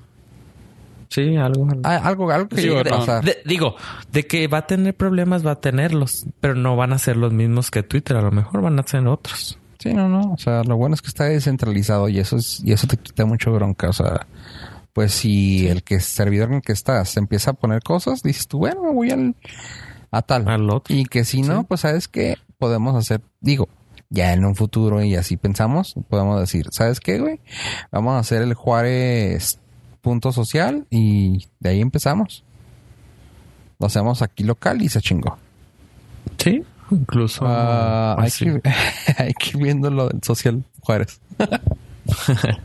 [1.14, 1.68] Sí, algo.
[1.84, 3.24] Ah, algo, algo que sí, a pasar.
[3.24, 3.76] De, digo,
[4.12, 7.32] de que va a tener problemas, va a tenerlos, pero no van a ser los
[7.32, 8.18] mismos que Twitter.
[8.18, 9.60] A lo mejor van a ser otros.
[9.78, 10.32] Sí, no, no.
[10.34, 13.26] O sea, lo bueno es que está descentralizado y eso es, y eso te quita
[13.26, 13.90] mucho bronca.
[13.90, 14.26] O sea,
[14.94, 18.58] pues si el que servidor en el que estás empieza a poner cosas, dices tú,
[18.60, 19.36] bueno, me voy al,
[20.10, 20.48] a tal.
[20.48, 20.96] Al otro.
[20.96, 21.66] Y que si no, Sí.
[21.68, 23.68] pues sabes que podemos hacer, digo,
[24.10, 27.40] ya en un futuro y así pensamos, podemos decir, ¿sabes qué, güey?
[27.92, 29.60] Vamos a hacer el Juárez
[30.04, 32.44] punto social y de ahí empezamos.
[33.80, 35.38] Lo hacemos aquí local y se chingó.
[36.38, 37.44] Sí, incluso.
[37.48, 38.62] Ah, hay, que,
[39.18, 41.20] hay que ir viendo lo del social Juárez.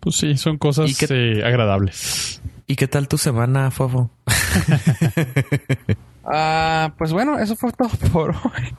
[0.00, 1.06] Pues sí, son cosas ¿Y qué-
[1.40, 2.40] eh, agradables.
[2.68, 4.10] ¿Y qué tal tu semana, Fofo?
[6.28, 8.74] Ah, pues bueno, eso fue todo por hoy.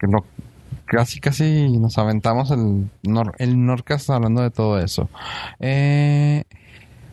[0.00, 0.24] Que no,
[0.92, 5.08] casi, casi nos aventamos el, nor, el Norcast hablando de todo eso.
[5.58, 6.44] Eh,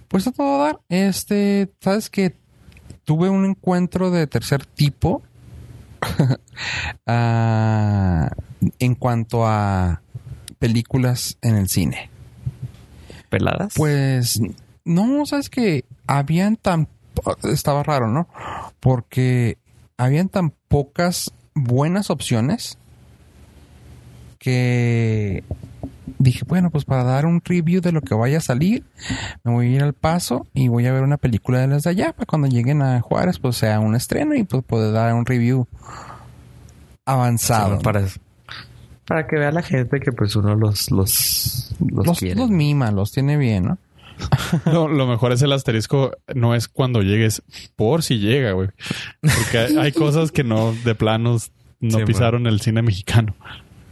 [0.09, 2.35] pues a todo dar, este, sabes que
[3.05, 5.21] tuve un encuentro de tercer tipo
[7.07, 8.29] ah,
[8.79, 10.01] en cuanto a
[10.59, 12.09] películas en el cine.
[13.29, 13.75] ¿Peladas?
[13.77, 14.41] Pues
[14.83, 16.89] no, sabes que habían tan
[17.43, 18.27] estaba raro, ¿no?
[18.81, 19.57] Porque
[19.97, 22.77] habían tan pocas buenas opciones
[24.39, 25.43] que
[26.17, 28.83] dije, bueno, pues para dar un review de lo que vaya a salir,
[29.43, 31.91] me voy a ir al paso y voy a ver una película de las de
[31.91, 35.25] allá para cuando lleguen a Juárez, pues sea un estreno y pues poder dar un
[35.25, 35.67] review
[37.05, 37.77] avanzado.
[37.77, 38.05] Sí, para,
[39.05, 42.35] para que vea la gente que pues uno los, los, los, los, quiere.
[42.35, 43.77] los mima, los tiene bien, ¿no?
[44.65, 47.41] No, lo mejor es el asterisco, no es cuando llegues,
[47.75, 48.69] por si llega, güey.
[49.21, 53.35] Porque hay, cosas que no, de planos, no Sí, pisaron el cine mexicano.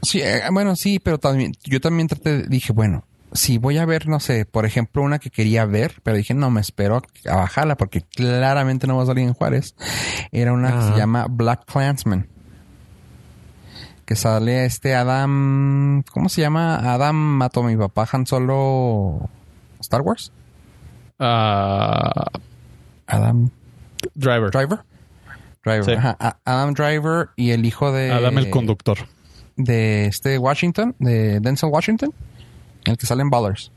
[0.02, 4.08] Sí, eh, bueno, sí, pero también, yo también traté, dije, bueno, si voy a ver,
[4.08, 7.76] no sé, por ejemplo, una que quería ver, pero dije, no, me espero a bajarla
[7.76, 9.76] porque claramente no va a salir en Juárez.
[10.32, 12.28] Era una que se llama Black Clansman.
[14.06, 16.78] Que sale este Adam, ¿cómo se llama?
[16.94, 19.30] Adam mató a mi papá Han Solo
[19.82, 20.32] Star Wars.
[21.20, 22.28] Ah,
[23.08, 23.50] Adam
[24.16, 24.52] driver.
[24.52, 24.80] Driver.
[25.66, 25.84] Driver.
[25.86, 25.92] Sí.
[25.92, 26.16] ajá.
[26.20, 28.98] A- Adam Driver y el hijo de Adam el conductor.
[29.58, 32.14] De este Washington, de Denzel Washington,
[32.86, 33.72] el que sale en Ballers.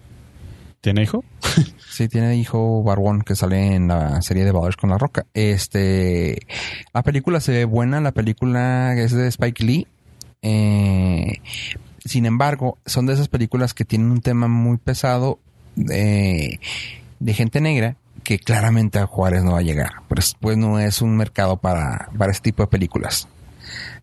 [0.80, 1.24] ¿Tiene hijo?
[1.90, 5.26] Sí, tiene hijo Barbón que sale en la serie de Ballers con la Roca.
[5.34, 6.46] Este,
[6.94, 9.86] la película se ve buena, la película es de Spike Lee.
[10.40, 11.40] Eh,
[12.04, 15.40] sin embargo, son de esas películas que tienen un tema muy pesado
[15.74, 16.60] de,
[17.18, 19.90] de gente negra que claramente a Juárez no va a llegar.
[20.08, 23.28] Pues, pues no es un mercado para, para este tipo de películas.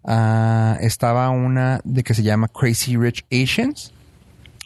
[0.09, 3.93] Ah, estaba una de que se llama Crazy Rich Asians,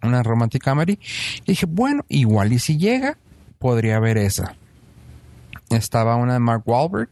[0.04, 1.00] una romantic comedy.
[1.46, 3.18] Y dije, bueno, igual y si llega,
[3.58, 4.56] podría ver esa.
[5.72, 7.10] Estaba una de Mark Wahlberg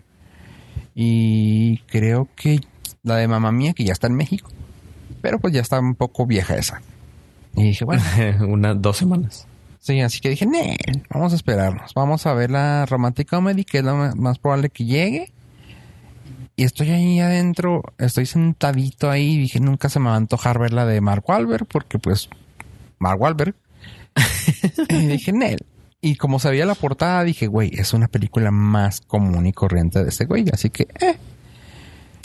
[0.95, 2.59] y creo que
[3.03, 4.49] la de Mamá Mía, que ya está en México,
[5.21, 6.81] pero pues ya está un poco vieja esa.
[7.55, 8.03] Y dije, bueno,
[8.47, 9.47] Unas dos semanas.
[9.79, 10.77] sí, así que dije, "Nee,
[11.09, 14.85] vamos a esperarnos, vamos a ver la romantic comedy, que es lo más probable que
[14.85, 15.31] llegue.
[16.59, 20.59] Y estoy ahí adentro, estoy sentadito ahí, y dije, nunca se me va a antojar
[20.59, 22.27] ver la de Mark Wahlberg, porque pues,
[22.97, 23.55] Mark Wahlberg.
[24.89, 25.65] y dije, Nel.
[26.01, 30.09] Y como sabía la portada, dije, güey, es una película más común y corriente de
[30.09, 30.47] este güey.
[30.51, 31.17] Así que, eh,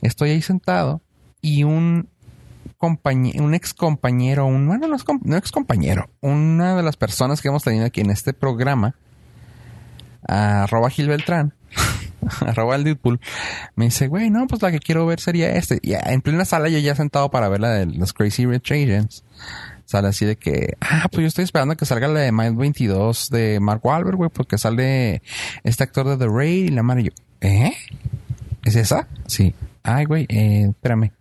[0.03, 1.01] estoy ahí sentado
[1.41, 2.09] y un
[2.77, 6.97] compañero, un ex compañero, un, bueno, no es com- no ex compañero, una de las
[6.97, 8.97] personas que hemos tenido aquí en este programa,
[10.27, 11.55] arroba Gil Beltrán,
[12.41, 13.21] arroba el Deadpool,
[13.77, 15.79] me dice, güey, no, pues la que quiero ver sería este.
[15.83, 19.25] Y en plena sala yo ya sentado para ver la de los Crazy Rich Agents.
[19.87, 23.29] Sale así de que, ah, pues yo estoy esperando que salga la de Mind 22
[23.29, 25.23] de Mark Wahlberg, güey, porque sale
[25.63, 27.11] este actor de The Raid y la madre y yo,
[27.43, 27.73] ¿eh?
[28.65, 29.09] ¿Es esa?
[29.27, 29.55] Sí.
[29.83, 31.13] Ay, güey, eh, espérame.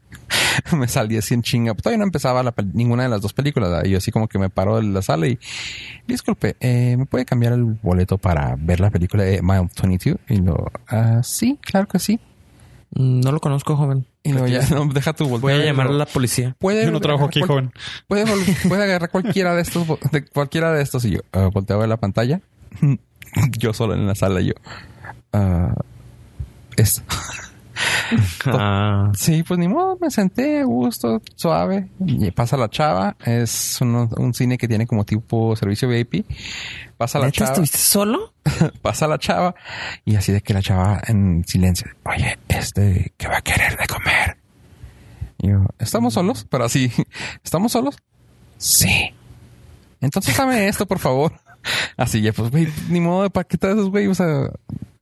[0.78, 1.74] me salí así en chinga.
[1.74, 3.70] Todavía no empezaba la ninguna de las dos películas.
[3.70, 3.86] ¿verdad?
[3.86, 5.39] Y yo así como que me paro de la sala y
[6.08, 10.18] disculpe, eh, ¿me puede cambiar el boleto para ver la película de Mile 22?
[10.30, 12.20] Y lo, ah, sí, claro que sí.
[12.95, 14.06] Mm, No lo conozco, joven.
[14.24, 15.62] Y luego ya, no, deja tu Voy voltear.
[15.62, 16.56] a llamar a la policía.
[16.60, 17.72] Puede Yo no trabajo aquí, joven.
[18.08, 18.26] Puede,
[18.70, 21.04] puede agarrar cualquiera de estos, de cualquiera de estos.
[21.06, 21.20] Y yo,
[21.51, 22.39] volteo a ver la pantalla.
[23.58, 24.54] yo solo en la sala, y yo,
[25.34, 25.74] ah,
[26.78, 27.01] esto.
[28.45, 31.89] Ah, Sí, pues ni modo, me senté a gusto, suave.
[32.05, 33.15] Y pasa la chava.
[33.26, 36.26] Es un cine que tiene como tipo servicio VIP.
[36.97, 37.51] Pasa la ¿Neta chava.
[37.51, 38.34] estuviste solo?
[38.82, 39.55] pasa la chava.
[40.05, 41.88] Y así de que la chava en silencio.
[42.05, 44.38] Oye, este, ¿qué va a querer de comer?
[45.39, 46.45] Y yo, ¿estamos solos?
[46.49, 46.91] Pero así,
[47.43, 47.97] ¿estamos solos?
[48.57, 49.13] Sí.
[49.99, 51.34] Entonces dame esto, por favor.
[51.97, 54.07] Así ya, pues, güey, ni modo de paquetar esos, güey.
[54.07, 54.49] O sea,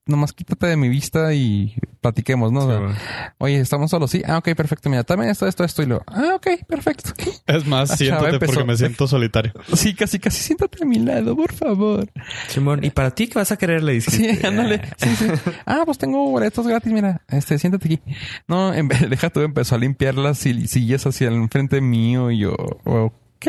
[0.06, 2.62] nomás quítate de mi vista y platiquemos, ¿no?
[2.62, 2.96] O sea, Sí, güey.
[3.38, 4.10] Oye, ¿estamos solos?
[4.12, 4.24] Sí.
[4.28, 4.90] Ah, ok, perfecto.
[4.90, 5.84] Mira, también esto, esto, esto.
[5.84, 7.12] Y lo, ah, ok, perfecto.
[7.46, 8.54] Es más, siéntate empezó.
[8.54, 9.54] porque me siento solitario.
[9.74, 12.10] Sí, casi, casi siéntate a mi lado, por favor.
[12.48, 13.84] Simón, ¿y para ti qué vas a querer?
[13.84, 14.48] Le Sí, dijiste.
[14.48, 14.82] ándale.
[14.98, 15.26] Sí, sí.
[15.66, 17.22] Ah, pues tengo boletos gratis, mira.
[17.30, 18.00] Este, siéntate aquí.
[18.48, 22.32] No, en vez, deja tú, empezó a limpiar las sil- sillas hacia el enfrente mío
[22.32, 23.48] y yo, ok.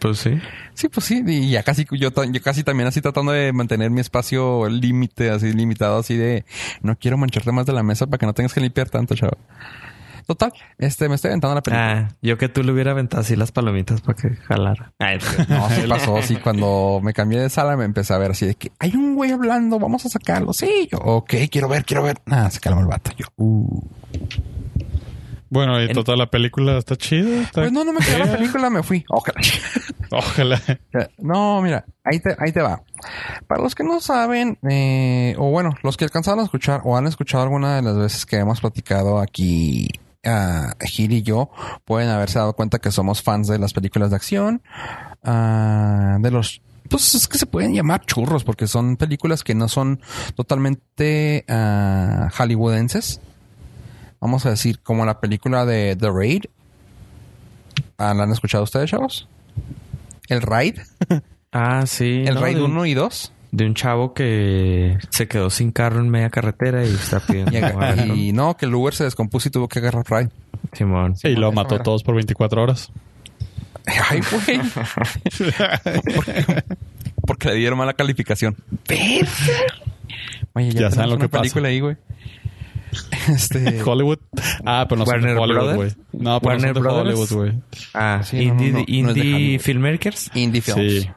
[0.00, 0.40] Pues sí.
[0.74, 1.22] Sí, pues sí.
[1.26, 5.52] Y ya casi, yo, yo casi también así tratando de mantener mi espacio límite, así
[5.52, 6.44] limitado, así de
[6.80, 9.36] no quiero mancharte más de la mesa para que no tengas que limpiar tanto, chavo.
[10.26, 12.08] Total, este, me estoy aventando la película.
[12.10, 14.92] Ah, yo que tú le hubiera aventado así las palomitas para que jalara.
[14.98, 15.18] Ay,
[15.48, 16.22] No, sí pasó.
[16.22, 19.16] Sí, cuando me cambié de sala me empecé a ver así de que hay un
[19.16, 20.52] güey hablando, vamos a sacarlo.
[20.52, 22.18] Sí, yo, ok, quiero ver, quiero ver.
[22.26, 23.10] Nada, se calma el vato.
[23.16, 23.80] Yo, uh.
[25.52, 27.42] Bueno, y En- total, la película está chida.
[27.42, 29.04] está- Pues no, no me quedé la película, me fui.
[29.10, 29.38] Ojalá.
[30.10, 30.60] Ojalá.
[31.18, 32.82] No, mira, ahí te, ahí te va.
[33.46, 37.06] Para los que no saben, eh, o bueno, los que alcanzaron a escuchar o han
[37.06, 39.88] escuchado alguna de las veces que hemos platicado aquí,
[40.24, 41.50] ah, Gil y yo,
[41.84, 44.62] pueden haberse dado cuenta que somos fans de las películas de acción,
[45.22, 49.68] ah, de los pues es que se pueden llamar churros porque son películas que no
[49.68, 50.00] son
[50.34, 53.20] totalmente ah, hollywoodenses.
[54.22, 56.44] Vamos a decir, como la película de The Raid.
[57.98, 59.28] Ah, ¿La han escuchado ustedes, chavos?
[60.28, 60.78] El Raid.
[61.54, 62.24] Ah, sí.
[62.26, 62.40] El ¿no?
[62.40, 63.32] Raid de, un, 1 y 2.
[63.50, 67.52] de un chavo que se quedó sin carro en media carretera y está pidiendo.
[68.14, 70.28] Y, no, que el Uber se descompuso y tuvo que agarrar Raid.
[70.72, 71.14] Simón.
[71.22, 71.84] Y lo mató era.
[71.84, 72.90] todos por 24 horas.
[74.08, 74.60] Ay, güey.
[76.14, 76.64] porque,
[77.26, 78.56] porque le dieron mala calificación.
[80.54, 81.42] Oye, Ya ya, saben lo que pasa.
[81.42, 81.96] película ahí, güey.
[83.28, 83.82] Este...
[83.82, 84.18] Hollywood.
[84.64, 85.88] Ah, pero no son de Warner Hollywood, güey.
[85.90, 85.96] Brothers.
[86.12, 87.18] No, pero Warner no son de Brothers.
[87.18, 87.62] Hollywood, güey.
[87.94, 89.58] Ah, Sí, Indie, no, indie.
[89.58, 90.30] Filmmakers.
[90.34, 91.02] Indie Films.
[91.02, 91.10] Sí.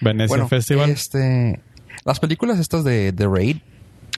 [0.00, 0.90] Venecia Festival.
[0.90, 1.60] Este,
[2.04, 3.56] las películas estas de The Raid,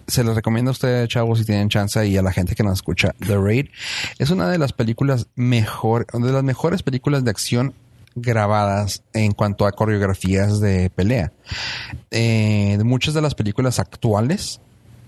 [0.07, 2.75] se les recomiendo a ustedes, chavos, si tienen chance y a la gente que nos
[2.75, 3.15] escucha.
[3.27, 3.67] The Raid
[4.19, 7.75] es una de las películas mejor, de las mejores películas de acción
[8.17, 11.33] grabadas en cuanto a coreografías de pelea.
[12.11, 14.61] Eh, de muchas de las películas actuales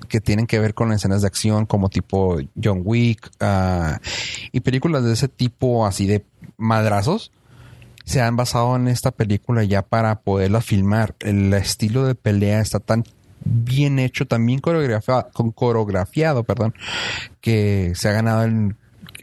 [0.09, 3.98] que tienen que ver con escenas de acción como tipo John Wick ah,
[4.53, 6.24] y películas de ese tipo así de
[6.57, 7.32] madrazos
[8.05, 11.14] se han basado en esta película ya para poderla filmar.
[11.20, 13.05] El estilo de pelea está tan
[13.44, 16.74] bien hecho, también coreografiado, con coreografiado, perdón,
[17.40, 18.74] que se ha ganado el-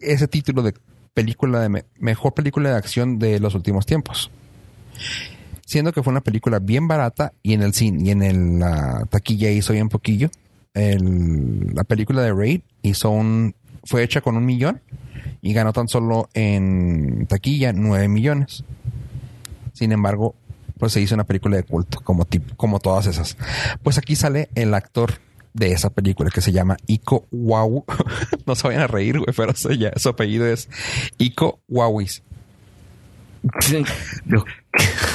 [0.02, 0.74] ese título de
[1.14, 4.32] película de me- mejor película de acción de los últimos tiempos.
[5.66, 9.06] Siendo que fue una película bien barata y en el cine y en el, la
[9.10, 10.30] taquilla hizo bien poquillo.
[10.74, 14.82] El- la película de Raid hizo un fue hecha con un millón
[15.42, 18.64] y ganó tan solo en taquilla 9 millones.
[19.74, 20.36] Sin embargo,
[20.78, 23.38] pues se hizo una película de culto, como, como todas esas.
[23.84, 25.14] Pues aquí sale el actor
[25.54, 27.86] de esa película que se llama Iko Wow.
[28.46, 30.70] no se vayan a reír, güey, pero se su apellido es
[31.18, 32.22] Iko Wawis.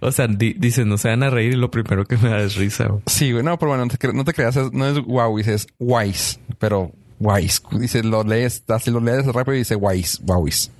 [0.00, 2.40] O sea, di- dicen, no se van a reír y lo primero que me da
[2.40, 2.86] es risa.
[2.86, 3.02] güey.
[3.06, 7.60] Sí, güey, no, pero bueno, no te, creas, no es Wawis, es Wise, pero Wise.
[7.72, 10.70] Dice, lo lees, así lo lees rápido y dice Wise, Wawis.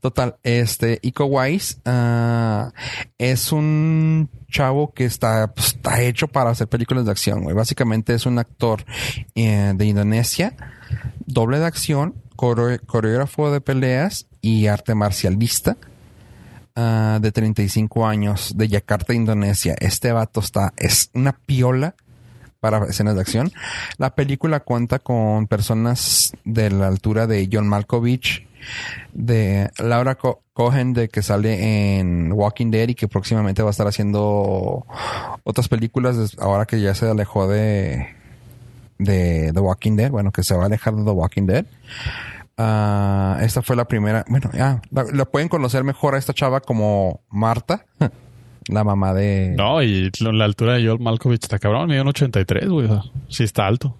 [0.00, 2.72] Total, este, Iko Wise ah,
[3.18, 7.54] es un chavo que está, pues, está hecho para hacer películas de acción, güey.
[7.54, 8.84] Básicamente es un actor
[9.34, 10.56] eh, de Indonesia,
[11.26, 15.76] doble de acción, core- coreógrafo de peleas y arte marcialista.
[16.78, 19.74] Ah, de 35 años de Yakarta, Indonesia.
[19.80, 21.94] Este vato está, es una piola
[22.60, 23.52] para escenas de acción.
[23.98, 28.46] La película cuenta con personas de la altura de John Malkovich,
[29.12, 33.70] de Laura Co- Cohen, de que sale en Walking Dead y que próximamente va a
[33.70, 34.84] estar haciendo
[35.44, 38.08] otras películas ahora que ya se alejó de
[38.98, 41.64] de The Walking Dead, bueno, que se va a alejar de The Walking Dead.
[42.60, 46.60] Ah, esta fue la primera, bueno, ya, la, la pueden conocer mejor a esta chava
[46.60, 47.86] como Marta,
[48.68, 49.54] la mamá de...
[49.56, 52.86] No, y la altura de Joel Malkovich está cabrón, mide un 83, güey.
[52.86, 53.96] O sea, sí está alto.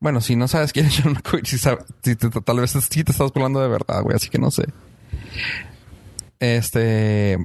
[0.00, 3.04] Bueno, si no sabes quién es John Malkovich, si sabe- si te- tal vez sí
[3.04, 4.64] te estás hablando de verdad, güey, así que no sé.
[6.40, 7.38] Este...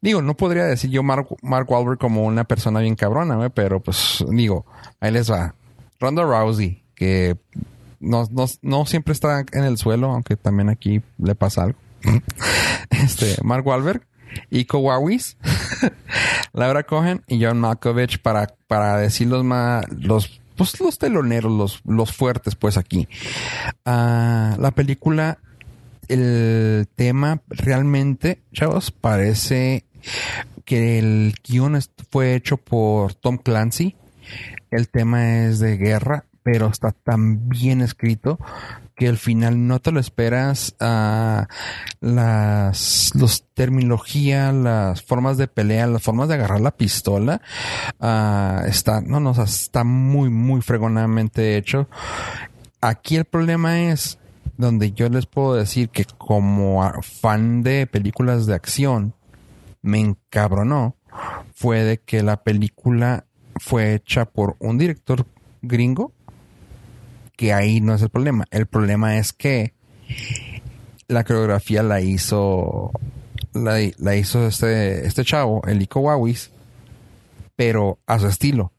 [0.00, 3.80] Digo, no podría decir yo Mark, Mark Wahlberg como una persona bien cabrona, güey, pero
[3.80, 4.64] pues digo,
[5.00, 5.54] ahí les va.
[6.00, 7.36] Ronda Rousey, que
[8.00, 11.78] no, no, no siempre está en el suelo, aunque también aquí le pasa algo.
[12.90, 14.06] este, Mark Wahlberg,
[14.50, 15.36] Iko Wawis,
[16.52, 21.80] Laura Cohen y John Malkovich para, para decir los más, los, pues los teloneros, los,
[21.86, 23.08] los fuertes, pues aquí.
[23.84, 25.38] Ah, la película,
[26.08, 29.84] el tema realmente, chavos, parece
[30.64, 31.78] que el guion
[32.10, 33.96] fue hecho por Tom Clancy.
[34.70, 38.38] El tema es de guerra, pero está tan bien escrito
[38.94, 40.76] que al final no te lo esperas.
[40.78, 41.48] ah,
[41.98, 47.42] las los terminología, las formas de pelea, las formas de agarrar la pistola,
[47.98, 51.88] ah, está, no, no, está muy, muy fregonamente hecho.
[52.80, 54.16] Aquí el problema es
[54.56, 59.14] donde yo les puedo decir que como fan de películas de acción,
[59.82, 60.94] me encabronó
[61.56, 63.26] fue de que la película
[63.56, 65.26] fue hecha por un director
[65.60, 66.12] gringo,
[67.36, 68.44] que ahí no es el problema.
[68.50, 69.74] El problema es que
[71.08, 72.92] la coreografía la hizo
[73.56, 76.50] la, hizo este, este chavo, el Ico Wawis,
[77.54, 78.72] pero a su estilo.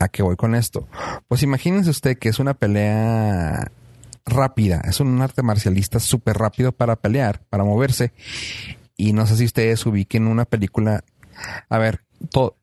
[0.00, 0.86] ¿A qué voy con esto?
[1.26, 3.72] Pues imagínense usted que es una pelea
[4.24, 8.12] rápida, es un arte marcialista súper rápido para pelear, para moverse.
[8.96, 11.02] Y no sé si ustedes ubiquen una película.
[11.68, 12.00] A ver,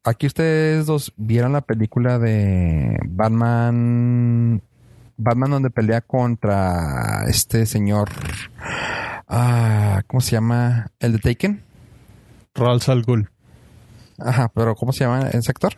[0.03, 4.61] aquí ustedes dos vieron la película de Batman.
[5.18, 8.09] Batman donde pelea contra este señor.
[9.28, 10.88] Ah, ¿cómo se llama?
[10.99, 11.63] El de Taken.
[12.53, 13.30] Ra's al Ghul.
[14.20, 15.74] Ajá, pero ¿cómo se llama ese actor?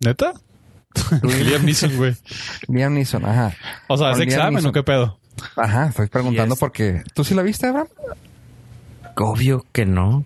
[0.00, 0.32] ¿Neta?
[1.22, 2.16] Liam Neeson, güey.
[2.68, 3.54] Liam Neeson, ajá.
[3.88, 4.70] O sea, ¿es examen Neeson.
[4.70, 5.18] o qué pedo?
[5.56, 6.60] Ajá, estoy preguntando Yes.
[6.60, 7.02] porque.
[7.14, 7.88] ¿Tú sí la viste, Abraham?
[9.16, 10.24] Obvio que no.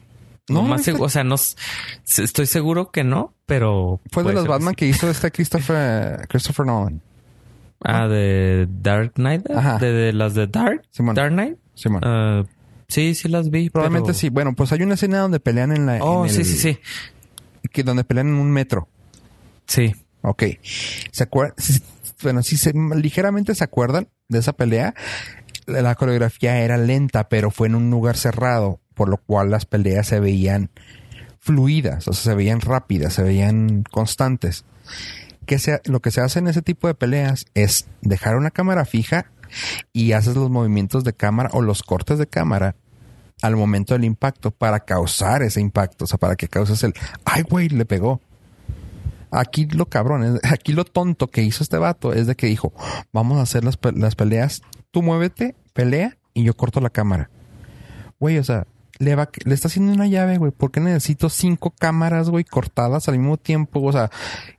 [0.49, 4.75] No, No, más o sea, no estoy seguro que no, pero Fue de los Batman
[4.75, 7.01] que hizo este Christopher, Christopher Nolan.
[7.83, 9.79] Ah, de Dark Knight, Ajá.
[9.79, 11.15] de, de las de Dark, Simón.
[11.15, 11.57] Dark Knight.
[11.75, 12.03] Simón.
[12.05, 12.45] Ah,
[12.89, 13.69] sí, sí las vi.
[13.71, 14.29] Probablemente pero- sí.
[14.31, 16.03] Bueno, pues hay una escena donde pelean en la.
[16.03, 16.79] Oh, en sí, el- sí, sí.
[17.71, 18.89] Que donde pelean en un metro.
[19.67, 19.95] Sí.
[20.23, 20.45] Ok.
[21.11, 21.55] ¿Se acuerdan?
[22.23, 24.95] Bueno, si se ligeramente se acuerdan de esa pelea,
[25.67, 30.07] la coreografía era lenta, pero fue en un lugar cerrado, por lo cual las peleas
[30.07, 30.71] se veían
[31.39, 34.65] fluidas, o sea, se veían rápidas, se veían constantes.
[35.47, 38.87] Que se, lo que se hace en ese tipo de peleas es dejar una cámara
[38.87, 39.27] fija
[39.93, 42.77] y haces los movimientos de cámara o los cortes de cámara
[43.43, 47.43] al momento del impacto para causar ese impacto, o sea, para que causes el, ay,
[47.43, 48.21] güey, le pegó.
[49.31, 52.73] Aquí lo cabrón, aquí lo tonto que hizo este vato es de que dijo,
[53.13, 57.29] vamos a hacer las, las peleas, tú muévete, pelea y yo corto la cámara.
[58.19, 58.67] Güey, o sea,
[59.05, 60.51] le va, le está haciendo una llave, güey.
[60.51, 63.83] ¿Por qué necesito cinco cámaras, güey, cortadas al mismo tiempo?
[63.83, 64.11] O sea,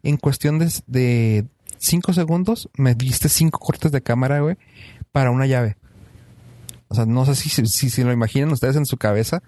[0.03, 1.45] en cuestión de, de
[1.77, 4.57] cinco segundos, me diste cinco cortes de cámara, güey,
[5.11, 5.77] para una llave.
[6.87, 7.49] O sea, no sé si,
[7.89, 9.41] si, lo imaginan ustedes en su cabeza,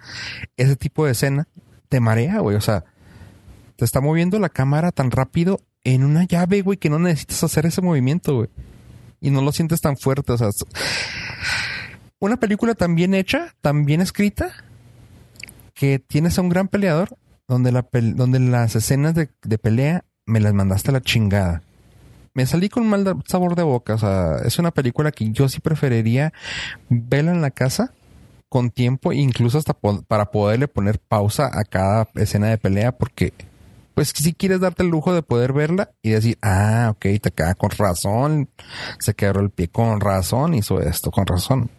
[0.56, 1.46] ese tipo de escena
[1.88, 2.56] te marea, güey.
[2.56, 2.84] O sea,
[3.76, 7.66] te está moviendo la cámara tan rápido en una llave, güey, que no necesitas hacer
[7.66, 8.48] ese movimiento, güey.
[9.20, 10.50] Y no lo sientes tan fuerte, o sea,
[12.20, 14.52] una película tan bien hecha, tan bien escrita,
[15.78, 17.16] que tienes a un gran peleador,
[17.46, 21.62] donde, la donde las escenas de, de pelea me las mandaste a la chingada.
[22.34, 25.60] Me salí con mal sabor de boca, o sea, es una película que yo sí
[25.60, 26.32] preferiría
[26.88, 27.94] verla en la casa
[28.48, 33.32] con tiempo, incluso hasta para poderle poner pausa a cada escena de pelea, porque
[33.94, 37.54] pues si quieres darte el lujo de poder verla y decir, ah, ok, te queda
[37.54, 38.48] con razón,
[38.98, 41.70] se quebró el pie con razón, hizo esto con razón.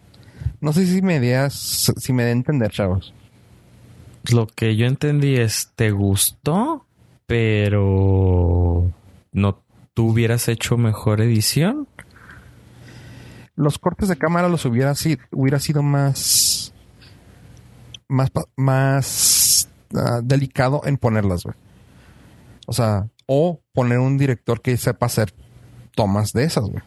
[0.60, 3.12] No sé si me ideas, si me entender, chavos.
[4.32, 6.86] Lo que yo entendí es, ¿te gustó?
[7.26, 8.92] Pero
[9.32, 9.62] no
[9.94, 11.88] tú hubieras hecho mejor edición.
[13.56, 16.72] Los cortes de cámara los hubiera sido, hubiera sido más,
[18.08, 21.56] más, más ah, delicado en ponerlas, güey.
[22.66, 25.32] O sea, o poner un director que sepa hacer
[25.94, 26.82] tomas de esas, güey.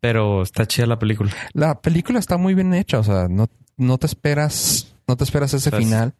[0.00, 1.30] Pero está chida la película.
[1.52, 5.52] La película está muy bien hecha, o sea, no, no te esperas, no te esperas
[5.54, 6.14] ese O sea, final.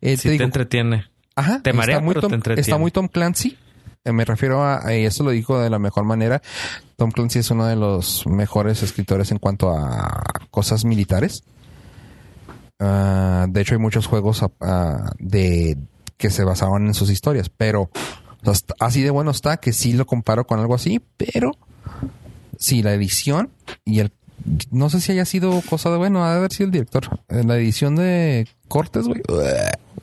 [0.00, 1.06] Eh, Sí te te, digo, entretiene.
[1.34, 2.60] Ajá, Te marea, está muy, pero Tom, te entretiene.
[2.60, 3.56] está muy Tom Clancy.
[4.04, 6.42] Eh, Me refiero a, a eso lo dijo de la mejor manera.
[6.96, 11.44] Tom Clancy es uno de los mejores escritores en cuanto a cosas militares.
[12.78, 15.78] Ah, de hecho, hay muchos juegos ah, de
[16.16, 17.90] que se basaban en sus historias, pero
[18.44, 21.52] o sea, así de bueno está que sí lo comparo con algo así, pero
[22.58, 23.50] sí, la edición
[23.84, 24.12] y el
[24.70, 27.20] no sé si haya sido cosa de bueno, ha de haber sido el director.
[27.28, 29.20] Eh, La edición de cortes, güey.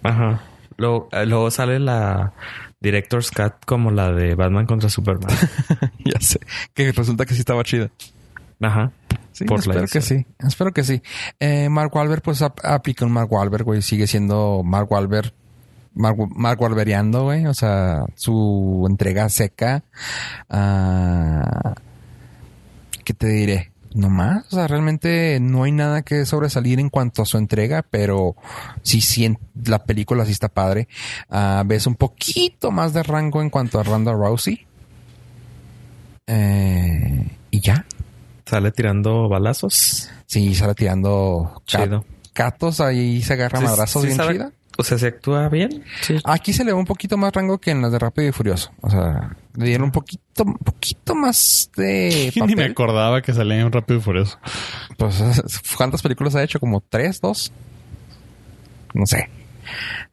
[0.04, 0.42] Ajá.
[0.78, 2.34] Luego, eh, luego sale la
[2.80, 5.30] Director's Cut como la de Batman contra Superman.
[6.06, 6.40] ya sé.
[6.74, 7.90] Que resulta que sí estaba chida.
[8.62, 8.92] Ajá.
[9.32, 10.26] Sí, Por la espero que sí.
[10.40, 11.02] Espero que sí.
[11.40, 13.82] Eh, Mark Wahlberg, pues ap- aplica un Mark Wahlberg, güey.
[13.82, 15.34] Sigue siendo Mark Wahlberg.
[15.94, 17.46] Mark, Mark Wahlbergiando, güey.
[17.46, 19.84] O sea, su entrega seca.
[20.50, 21.74] Ah,
[23.04, 23.72] ¿Qué te diré?
[24.00, 24.46] No más.
[24.52, 28.36] O sea, realmente no hay nada que sobresalir en cuanto a su entrega, pero
[28.82, 30.88] sí, sí, en- la película sí está padre.
[31.30, 34.66] Ah, ves un poquito más de rango en cuanto a Ronda Rousey.
[36.28, 37.86] Eh, y ya.
[38.46, 40.10] Sale tirando balazos.
[40.26, 42.06] Sí, sale tirando Chido.
[42.34, 44.52] catos ahí se agarra Sí, madrazos sí bien sabe- chida.
[44.78, 45.84] O sea, se actúa bien.
[46.02, 46.16] Sí.
[46.24, 48.72] Aquí se le ve un poquito más rango que en las de Rápido y Furioso.
[48.80, 52.72] O sea, le dieron un poquito, un poquito más de Ni me papel.
[52.72, 54.38] acordaba que salía en Rápido y Furioso.
[54.98, 55.22] Pues,
[55.78, 56.60] ¿cuántas películas ha hecho?
[56.60, 57.52] ¿Como tres, dos?
[58.94, 59.30] No sé.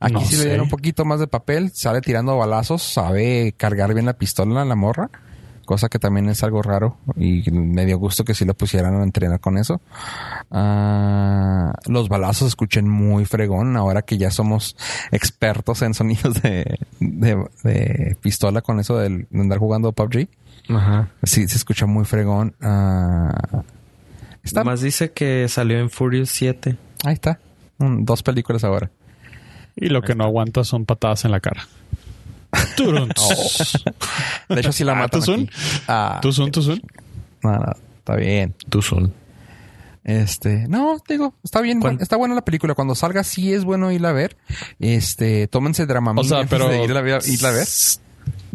[0.00, 1.70] Aquí No sí le dieron un poquito más de papel.
[1.72, 2.82] Sale tirando balazos.
[2.82, 5.10] Sabe cargar bien la pistola la morra.
[5.66, 6.96] Cosa que también es algo raro.
[7.16, 9.82] Y me dio gusto que sí lo pusieran a entrenar con eso.
[10.50, 13.76] Ah, los balazos se escuchan muy fregón.
[13.76, 14.76] Ahora que ya somos
[15.12, 20.28] expertos en sonidos de, de, de pistola con eso de andar jugando PUBG.
[20.70, 21.10] Ajá.
[21.22, 22.54] Sí, se escucha muy fregón.
[22.62, 23.62] Ah,
[24.42, 26.76] está Más dice que salió en Furious 7.
[27.04, 27.38] Ahí está.
[27.78, 28.90] Un- dos películas ahora.
[29.74, 31.66] Y lo que no aguanta son patadas en la cara.
[32.76, 33.08] Turun.
[34.48, 35.48] De hecho, sí la Ah, matan aquí.
[35.88, 36.80] Ah, Tuzun, Tuzun.
[37.42, 38.54] no, no, está bien.
[38.68, 39.12] Tuzun.
[40.04, 42.74] Este, no, digo, está bien, ¿Cuán- está buena la película.
[42.74, 44.36] Cuando salga, sí es bueno irla a ver.
[44.78, 46.72] Este, tómense drama O sea, pero.
[46.84, 47.66] irla, a ver- irla a ver.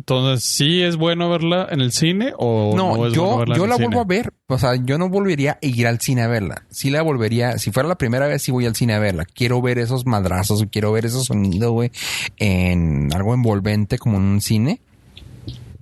[0.02, 3.56] Entonces, ¿sí es bueno verla en el cine o no, No, es yo, bueno verla
[3.56, 4.34] yo en la el vuelvo a ver.
[4.48, 6.64] O sea, yo no volvería a ir al cine a verla.
[6.72, 7.60] Sí la volvería.
[7.60, 9.26] Si fuera la primera vez, sí voy al cine a verla.
[9.26, 11.92] Quiero ver esos madrazos, quiero ver esos sonidos, güey,
[12.38, 14.82] en algo envolvente como en un cine.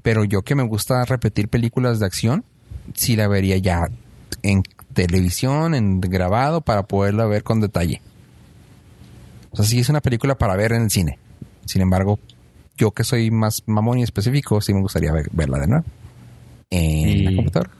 [0.01, 2.43] Pero yo que me gusta repetir películas de acción,
[2.95, 3.88] sí la vería ya
[4.43, 4.63] en
[4.93, 8.01] televisión, en grabado, para poderla ver con detalle.
[9.51, 11.17] O sea, sí es una película para ver en el cine.
[11.63, 12.20] Sin embargo,
[12.80, 15.86] yo que soy más mamón y específico, sí me gustaría ver- verla de nuevo.
[16.71, 17.71] En la Y- computadora.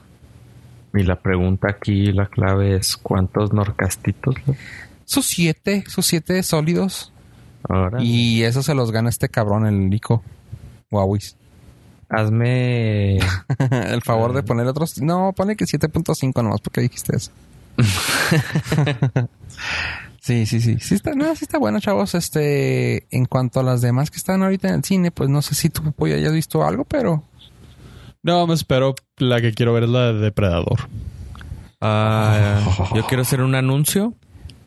[0.94, 4.34] Y la pregunta aquí, la clave es ¿cuántos norcastitos?
[5.04, 7.12] Sus siete, sus siete sólidos.
[7.68, 10.22] Ahora, Y eso se los gana este cabrón, el Lico.
[10.90, 11.20] Huawei.
[12.08, 13.18] hazme
[13.70, 15.00] el favor de poner otros.
[15.00, 17.30] No, pone que 7.5 nomás porque dijiste eso.
[20.20, 20.78] sí, sí, sí.
[20.80, 22.14] Sí está, no, sí está bueno, chavos.
[22.14, 25.54] Este, en cuanto a las demás que están ahorita en el cine, pues no sé
[25.54, 27.24] si tú Pollo, hayas visto algo, pero
[28.22, 28.94] No, me espero.
[29.18, 30.88] La que quiero ver es la de Depredador.
[31.80, 32.60] Ah,
[32.94, 34.14] yo quiero hacer un anuncio.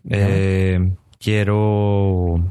[0.10, 2.44] Eh, quiero.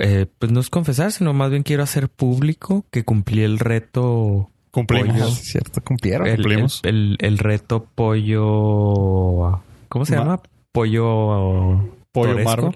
[0.00, 4.48] eh, pues no es confesar, sino más bien quiero hacer público que cumplí el reto.
[4.70, 5.12] Cumplimos.
[5.12, 5.24] Pollo.
[5.26, 6.26] Ah, cierto, cumplieron.
[6.26, 6.80] El, cumplimos.
[6.84, 9.60] el- el- el reto pollo.
[9.90, 10.40] ¿Cómo se Ma- llama?
[10.92, 11.88] Pollo.
[12.12, 12.38] Pollo.
[12.44, 12.72] Marvel.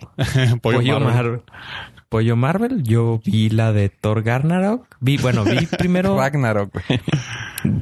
[0.63, 1.15] Pollo, Pollo, Marvel.
[1.15, 1.41] Marvel.
[2.09, 2.83] Pollo Marvel.
[2.85, 4.97] Yo vi la de Thor Garnarok.
[5.01, 7.01] Vi, bueno, vi primero Ragnarok, güey.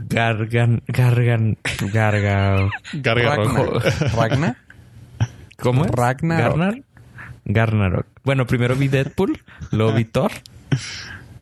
[0.08, 1.58] Gargan, Gargan,
[1.92, 2.70] Garga.
[2.94, 3.80] Garga rojo.
[3.80, 4.16] Ragnar.
[4.16, 4.56] Ragnar.
[5.58, 5.90] ¿Cómo es?
[5.90, 6.56] Ragnarok.
[6.56, 6.82] Garnar.
[7.44, 8.06] Garnarok.
[8.24, 10.30] Bueno, primero vi Deadpool, luego vi Thor,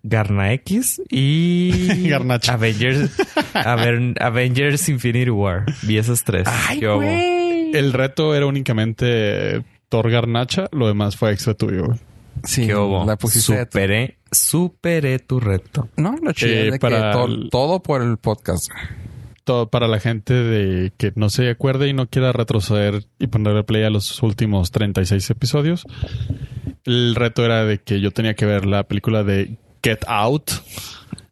[0.02, 2.54] Garna X y Garnacha.
[2.54, 3.10] Avengers,
[3.54, 5.64] Aven- Avengers Infinity War.
[5.82, 6.48] Vi esos tres.
[6.68, 7.41] Ay, güey.
[7.72, 10.66] El reto era únicamente Thor Garnacha.
[10.72, 11.86] Lo demás fue extra tuyo.
[11.86, 11.98] güey.
[12.44, 13.04] Sí, ¿Qué hubo?
[13.04, 13.58] la pusiste.
[13.60, 15.88] Superé, superé tu reto.
[15.96, 18.70] No, lo chido Eh, es de para que to- el- todo por el podcast.
[19.44, 23.64] Todo para la gente de que no se acuerde y no quiera retroceder y ponerle
[23.64, 25.84] play a los últimos 36 episodios.
[26.84, 30.50] El reto era de que yo tenía que ver la película de Get Out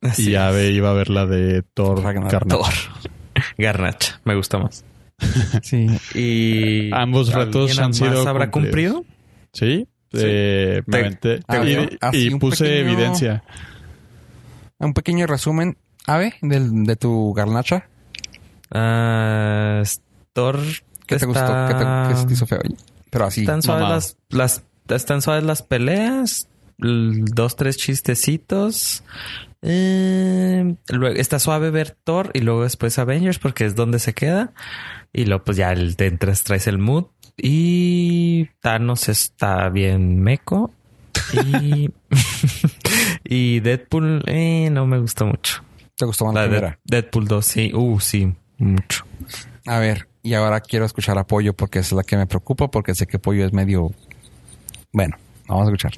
[0.03, 2.03] Así y Ave iba a ver la de Thor.
[2.03, 2.41] Garnacha.
[2.41, 2.73] Thor.
[3.59, 4.85] Garnacha, me gusta más.
[5.63, 5.87] Sí.
[6.15, 8.95] Y Ambos retos ¿alguien han sido más habrá cumplidos.
[8.97, 9.17] cumplido?
[9.53, 9.87] Sí.
[10.13, 11.39] eh, me Te- aventé.
[11.41, 13.45] te- y, puse pequeño- evidencia.
[14.79, 15.77] Un pequeño resumen,
[16.07, 17.87] Ave, del, de tu garnacha.
[18.73, 19.83] Ah,
[20.33, 20.59] Thor
[21.07, 21.45] ¿Qué te gustó?
[21.69, 22.61] ¿Qué te, qué se te hizo feo?
[23.11, 23.41] Pero así.
[23.41, 26.49] Están suaves las, las, están suaves las peleas.
[26.79, 29.03] Dos, tres chistecitos.
[29.63, 34.53] Eh, luego está suave ver Thor y luego después Avengers porque es donde se queda.
[35.13, 37.07] Y luego pues ya el, te entras, traes el mood.
[37.37, 40.73] Y Thanos está bien meco.
[41.33, 41.91] Y,
[43.25, 45.63] y Deadpool eh, no me gustó mucho.
[45.97, 46.79] ¿Te gustó más la, La de primera?
[46.85, 47.73] Deadpool 2, sí.
[47.75, 49.05] Uh, sí, mucho.
[49.67, 52.95] A ver, y ahora quiero escuchar a Pollo porque es la que me preocupa porque
[52.95, 53.93] sé que Pollo es medio...
[54.93, 55.17] Bueno,
[55.47, 55.93] vamos a escuchar.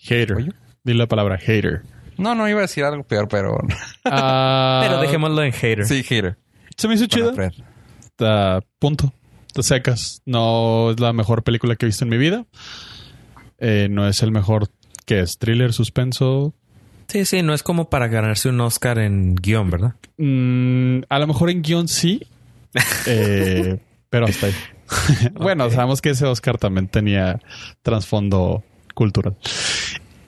[0.00, 0.36] Hater.
[0.36, 0.52] Oye.
[0.84, 1.82] Dile la palabra hater.
[2.16, 3.58] No, no iba a decir algo peor, pero...
[4.04, 5.84] Ah, Pero dejémoslo en hater.
[5.86, 6.38] sí, hater.
[6.76, 7.06] Se me hizo.
[7.34, 7.52] Fred.
[8.78, 9.12] Punto.
[9.52, 10.22] Te secas.
[10.26, 12.44] No es la mejor película que he visto en mi vida.
[13.58, 14.68] Eh, no es el mejor
[15.06, 16.54] que es thriller, suspenso.
[17.08, 19.94] Sí, sí, no es como para ganarse un Oscar en guion, ¿verdad?
[20.18, 22.26] Mm, a lo mejor en guion sí.
[23.06, 23.78] Eh,
[24.10, 24.54] pero hasta ahí.
[25.34, 27.40] bueno, sabemos que ese Oscar también tenía
[27.82, 28.62] trasfondo
[28.94, 29.36] cultural.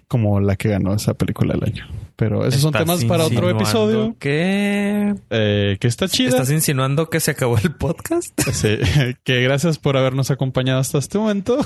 [0.06, 1.86] Como la que ganó esa película del año.
[2.18, 4.16] Pero esos son temas para otro episodio.
[4.18, 5.14] Que...
[5.30, 6.30] eh, que está chida.
[6.30, 8.36] ¿Estás insinuando que se acabó el podcast?
[8.52, 8.76] Sí,
[9.22, 11.58] que gracias por habernos acompañado hasta este momento.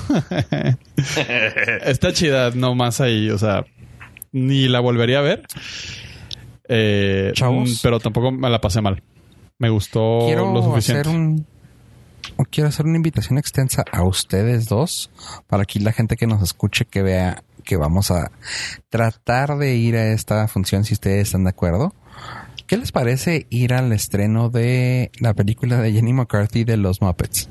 [1.85, 3.65] Está chida, no más ahí, o sea,
[4.31, 5.43] ni la volvería a ver.
[6.69, 7.69] Eh, Chavos.
[7.71, 9.01] mm, Pero tampoco me la pasé mal.
[9.57, 11.01] Me gustó quiero lo suficiente.
[11.09, 11.47] hacer un
[12.51, 15.09] quiero hacer una invitación extensa a ustedes dos
[15.47, 18.31] para que la gente que nos escuche que vea que vamos a
[18.89, 21.93] tratar de ir a esta función si ustedes están de acuerdo.
[22.67, 27.49] ¿Qué les parece ir al estreno de la película de Jenny McCarthy de los Muppets?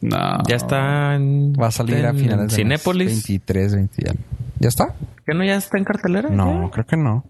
[0.00, 0.42] No.
[0.48, 1.52] Ya está en...
[1.52, 3.08] Va a salir a en finales de Cinépolis.
[3.08, 4.12] 23, 20 ya.
[4.58, 4.94] ¿Ya está?
[5.26, 6.28] ¿Que no ya está en cartelera?
[6.30, 6.70] No, ¿Ya?
[6.70, 7.24] creo que no.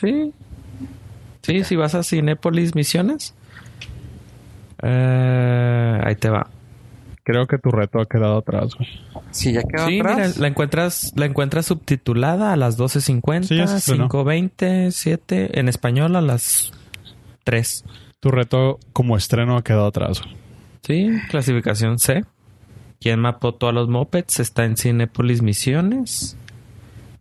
[0.00, 0.32] Sí.
[1.42, 3.34] Sí, si vas a Cinépolis Misiones.
[4.82, 6.48] Eh, ahí te va.
[7.24, 8.88] Creo que tu reto ha quedado atrás, güey.
[9.30, 10.36] Sí, ya quedó Sí, mira, atrás.
[10.38, 14.08] la encuentras, la encuentras subtitulada a las 12.50, Sí, ya se estrenó.
[14.10, 16.72] 5.20, 7, en español a las
[17.44, 17.84] 3.
[18.20, 20.20] Tu reto como estreno ha quedado atrás.
[20.20, 20.36] güey.
[20.82, 22.24] Sí, clasificación C.
[23.00, 24.40] ¿Quién mapó todos los mopeds?
[24.40, 26.36] Está en Cinépolis Misiones.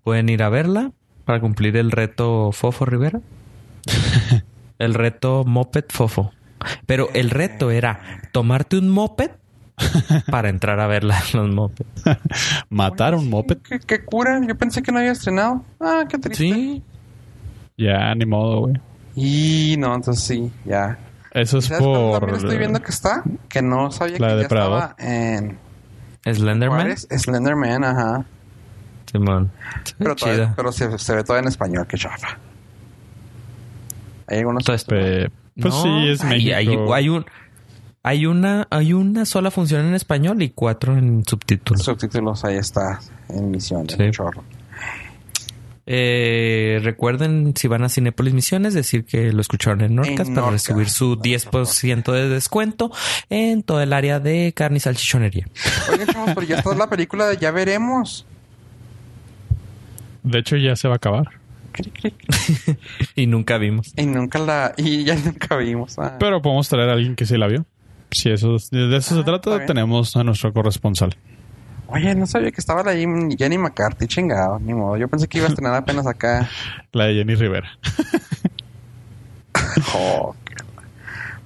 [0.04, 0.92] Pueden ir a verla
[1.24, 3.22] para cumplir el reto Fofo Rivera.
[4.80, 6.32] el reto Moped Fofo.
[6.86, 9.32] Pero el reto era tomarte un moped
[10.32, 11.90] para entrar a verla los mopeds.
[12.70, 13.58] Matar a un moped.
[13.60, 14.40] ¿Qué, qué cura?
[14.48, 15.64] Yo pensé que no había estrenado.
[15.80, 16.44] Ah, qué triste.
[16.44, 16.84] Sí.
[17.78, 18.76] Ya, ni modo, güey.
[19.16, 20.98] Y no, entonces sí, ya.
[21.32, 22.20] Eso es ¿Sabes cuándo por.
[22.22, 23.24] también estoy viendo que está?
[23.50, 24.84] Que no sabía La que de ya Depredador.
[24.84, 25.58] estaba en
[26.32, 26.80] Slenderman.
[26.80, 27.08] Juárez.
[27.10, 28.26] Slenderman, ajá.
[29.12, 29.52] Simón.
[29.84, 32.38] Sí, Pero, todavía- pero se, se ve todo en español, qué chafa.
[34.28, 35.30] Hay algunos Entonces, Pe-
[35.60, 36.94] pues No, sí, es hay- México.
[36.94, 37.26] Hay, hay un,
[38.04, 41.84] hay una, hay una sola función en español y cuatro en subtítulos.
[41.84, 43.00] subtítulos, ahí está,
[43.30, 43.96] en misión, Sí.
[44.00, 44.44] en chorro.
[45.86, 50.90] Eh, recuerden, si van a Cinepolis Misiones, decir que lo escucharon en Norcas para recibir
[50.90, 52.90] su 10% de descuento
[53.30, 55.46] en todo el área de carne y salchichonería.
[55.92, 58.26] Oigan, chavos, pero ya está la película de Ya Veremos.
[60.24, 61.28] De hecho, ya se va a acabar.
[63.16, 63.94] Y nunca vimos.
[63.98, 64.74] Y nunca la...
[64.78, 66.00] Y ya nunca vimos.
[66.00, 66.16] ah.
[66.20, 67.66] Pero podemos traer a alguien que sí la vio.
[68.14, 71.16] Si eso, de eso se Ah, trata, tenemos a nuestro corresponsal.
[71.88, 74.98] Oye, no sabía que estaba la Jenny McCarthy, chingado, ni modo.
[74.98, 76.50] Yo pensé que iba a estrenar apenas acá.
[76.92, 77.70] La de Jenny Rivera.
[79.96, 80.56] Oh, qué-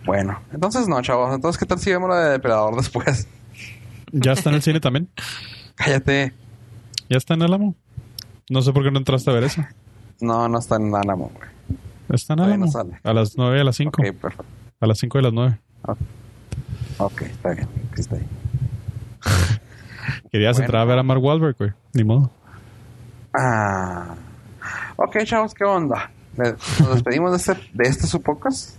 [0.06, 1.34] Bueno, entonces no, chavos.
[1.36, 3.28] Entonces, ¿qué tal si vemos la de Depredador después?
[4.12, 5.10] ¿Ya está en el cine también?
[5.76, 6.34] Cállate.
[7.10, 7.76] ¿Ya está en Álamo?
[8.50, 9.64] No sé por qué no entraste a ver eso.
[10.22, 11.50] No, no está en Álamo, güey.
[12.10, 12.66] Está en Álamo.
[12.66, 13.00] no sale.
[13.04, 14.02] A las 9 y a las 5.
[14.02, 14.46] Ok, perfecto.
[14.80, 15.60] A las 5 y a las 9.
[16.98, 17.68] Ok, está bien.
[17.92, 18.26] Aquí ahí.
[20.32, 20.66] Querías Bueno.
[20.66, 21.72] entrar a ver a Mark Wahlberg, güey.
[21.94, 22.32] Ni modo.
[23.34, 24.16] Ah.
[24.96, 26.12] Ok, chavos, ¿qué onda?
[26.38, 28.76] ¿Nos despedimos de este, de este su podcast?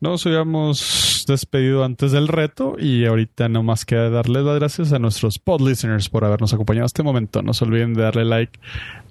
[0.00, 4.98] Nos habíamos despedido antes del reto y ahorita no más queda darles las gracias a
[4.98, 7.42] nuestros pod listeners por habernos acompañado hasta este momento.
[7.42, 8.58] No se olviden de darle like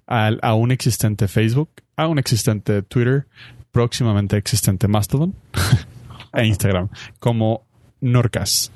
[0.06, 3.26] al aún existente Facebook, aún existente Twitter,
[3.72, 5.34] próximamente existente Mastodon
[6.34, 6.90] e Instagram
[7.20, 7.64] como
[8.00, 8.72] Norcas.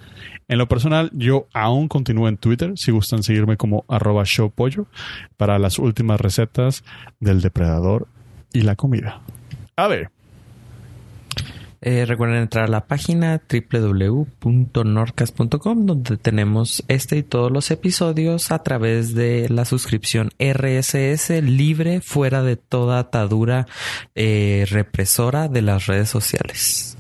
[0.48, 4.86] En lo personal, yo aún continúo en Twitter, si gustan seguirme como arroba showpollo
[5.38, 6.84] para las últimas recetas
[7.20, 8.08] del depredador
[8.54, 9.22] y la comida.
[9.76, 10.12] A ver,
[11.88, 18.64] Eh, recuerden entrar a la página www.norcas.com donde tenemos este y todos los episodios a
[18.64, 23.68] través de la suscripción RSS libre fuera de toda atadura
[24.16, 26.98] eh, represora de las redes sociales.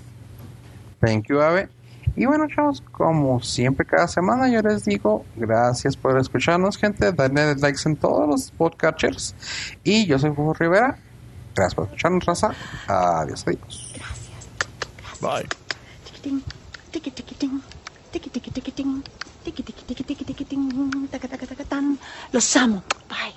[0.99, 1.69] Thank you, Ave.
[2.15, 7.55] Y bueno, chavos, como siempre cada semana yo les digo, gracias por escucharnos, gente, darle
[7.55, 9.35] likes en todos los podcatchers.
[9.83, 10.97] Y yo soy Juan Rivera.
[11.53, 12.51] Gracias por escucharnos, raza.
[12.87, 13.93] Adiós, adiós.
[13.95, 14.49] Gracias.
[15.09, 15.21] gracias.
[15.21, 15.47] Bye.
[22.31, 22.83] Los amo.
[23.09, 23.33] Bye.